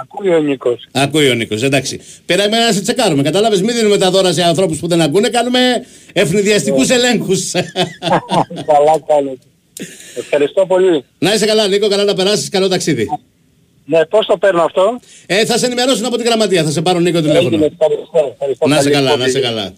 Ακούει 0.00 0.34
ο 0.34 0.38
Νίκος. 0.40 0.88
Ακούει 0.92 1.30
ο 1.30 1.34
Νίκος, 1.34 1.62
εντάξει. 1.62 2.00
Πήραμε 2.26 2.58
να 2.58 2.72
σε 2.72 2.80
τσεκάρουμε. 2.80 3.22
Κατάλαβες, 3.22 3.60
μην 3.62 3.74
δίνουμε 3.76 3.98
τα 3.98 4.10
δώρα 4.10 4.32
σε 4.32 4.42
ανθρώπους 4.42 4.78
που 4.78 4.86
δεν 4.88 5.00
ακούνε, 5.00 5.28
κάνουμε 5.28 5.60
ευνηδιαστικούς 6.12 6.88
ελέγχους. 6.88 7.50
Καλά 8.70 9.00
κάνετε. 9.06 9.38
Ευχαριστώ 10.16 10.66
πολύ. 10.66 11.04
να 11.18 11.34
είσαι 11.34 11.46
καλά, 11.46 11.68
Νίκο, 11.68 11.88
καλά 11.88 12.04
να 12.04 12.14
περάσεις, 12.14 12.48
καλό 12.48 12.68
ταξίδι. 12.68 13.08
Ναι, 13.84 14.04
πώς 14.06 14.26
το 14.26 14.36
παίρνω 14.38 14.62
αυτό; 14.62 15.00
Ε, 15.26 15.44
θα 15.44 15.58
σε 15.58 15.66
ενημερώσουν 15.66 16.04
από 16.04 16.16
την 16.16 16.26
γραμματεία, 16.26 16.64
θα 16.64 16.70
σε 16.70 16.82
πάρουν 16.82 17.02
Νίκο 17.02 17.20
τηλέφωνο. 17.20 17.46
Έγινε, 17.48 17.64
ευχαριστώ, 17.80 18.30
ευχαριστώ 18.32 18.66
Να 18.68 18.74
είσαι 18.74 18.82
πολύ. 18.88 18.94
καλά, 18.94 19.16
να 19.16 19.24
είσαι 19.26 19.40
καλά. 19.40 19.72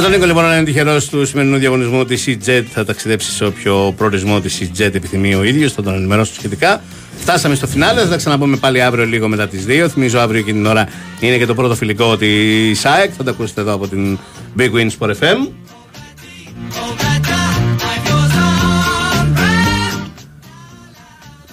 Με 0.00 0.06
τον 0.06 0.14
Νίκο 0.14 0.26
λοιπόν 0.26 0.44
να 0.44 0.56
είναι 0.56 0.64
τυχερός 0.64 1.08
του 1.08 1.26
σημερινού 1.26 1.56
διαγωνισμού 1.56 2.04
τη 2.04 2.22
EJET 2.26 2.62
θα 2.72 2.84
ταξιδέψει 2.84 3.30
σε 3.32 3.44
όποιο 3.44 3.94
προορισμό 3.96 4.40
τη 4.40 4.50
EJET 4.60 4.94
επιθυμεί 4.94 5.34
ο 5.34 5.42
ίδιος, 5.44 5.72
θα 5.72 5.82
τον 5.82 5.94
ενημερώσω 5.94 6.34
σχετικά. 6.34 6.82
Φτάσαμε 7.20 7.54
στο 7.54 7.66
φινάλες, 7.66 8.02
θα 8.02 8.08
τα 8.08 8.16
ξαναπούμε 8.16 8.56
πάλι 8.56 8.82
αύριο 8.82 9.04
λίγο 9.06 9.28
μετά 9.28 9.48
τις 9.48 9.64
2. 9.68 9.88
Θυμίζω 9.88 10.18
αύριο 10.18 10.42
και 10.42 10.52
την 10.52 10.66
ώρα 10.66 10.88
είναι 11.20 11.36
και 11.38 11.46
το 11.46 11.54
πρώτο 11.54 11.74
φιλικό 11.74 12.16
τη 12.16 12.28
ΣΑΕΚ. 12.74 13.10
Θα 13.16 13.24
το 13.24 13.30
ακούσετε 13.30 13.60
εδώ 13.60 13.72
από 13.72 13.88
την 13.88 14.18
Big 14.58 14.70
Win 14.72 14.88
Sport 14.98 15.10
FM. 15.10 15.48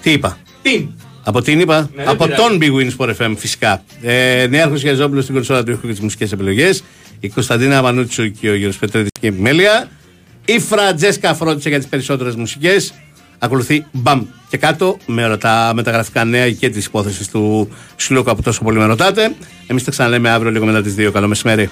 Τι 0.01 0.11
είπα; 0.11 0.37
Τι. 0.61 0.87
Από 1.23 1.41
την 1.41 1.59
είπα; 1.59 1.79
Ναι, 1.95 2.03
δεν 2.03 2.07
από 2.13 2.23
πειράζει. 2.23 2.41
τον 2.41 2.59
Big 2.61 2.71
Win 2.71 2.89
Sport 2.97 3.13
FM 3.15 3.33
φυσικά. 3.37 3.83
Ε, 4.01 4.47
Νέαρχος 4.49 4.81
Γιαζόπουλος 4.81 5.23
στην 5.23 5.35
κονσόλα 5.35 5.63
του 5.63 5.71
ήχου 5.71 5.81
και 5.81 5.87
τις 5.91 5.99
μουσικές 5.99 6.31
επιλογές. 6.31 6.83
Η 7.19 7.29
Κωνσταντίνα 7.29 7.81
Μανούτσου 7.81 8.31
και 8.31 8.49
ο 8.49 8.55
Γιώργος 8.55 8.77
Πετρέτης 8.77 9.09
και 9.19 9.25
η 9.25 9.29
επιμέλεια. 9.29 9.89
Η 10.45 10.59
Φραντζέσκα 10.59 11.33
φρόντισε 11.33 11.69
για 11.69 11.77
τις 11.77 11.87
περισσότερες 11.87 12.35
μουσικές. 12.35 12.93
Ακολουθεί 13.39 13.85
μπαμ 13.91 14.25
και 14.49 14.57
κάτω 14.57 14.97
με 15.05 15.25
όλα 15.25 15.37
τα 15.37 15.71
μεταγραφικά 15.75 16.23
νέα 16.23 16.51
και 16.51 16.69
τις 16.69 16.85
υπόθεσεις 16.85 17.27
του 17.27 17.69
Σλούκα 17.95 18.35
που 18.35 18.41
τόσο 18.41 18.63
πολύ 18.63 18.77
με 18.77 18.85
ρωτάτε. 18.85 19.35
Εμείς 19.67 19.83
τα 19.83 19.91
ξαναλέμε 19.91 20.29
αύριο 20.29 20.51
λίγο 20.51 20.65
μετά 20.65 20.81
τις 20.81 20.95
2. 20.97 21.11
Καλό 21.11 21.27
μεσημέρι. 21.27 21.69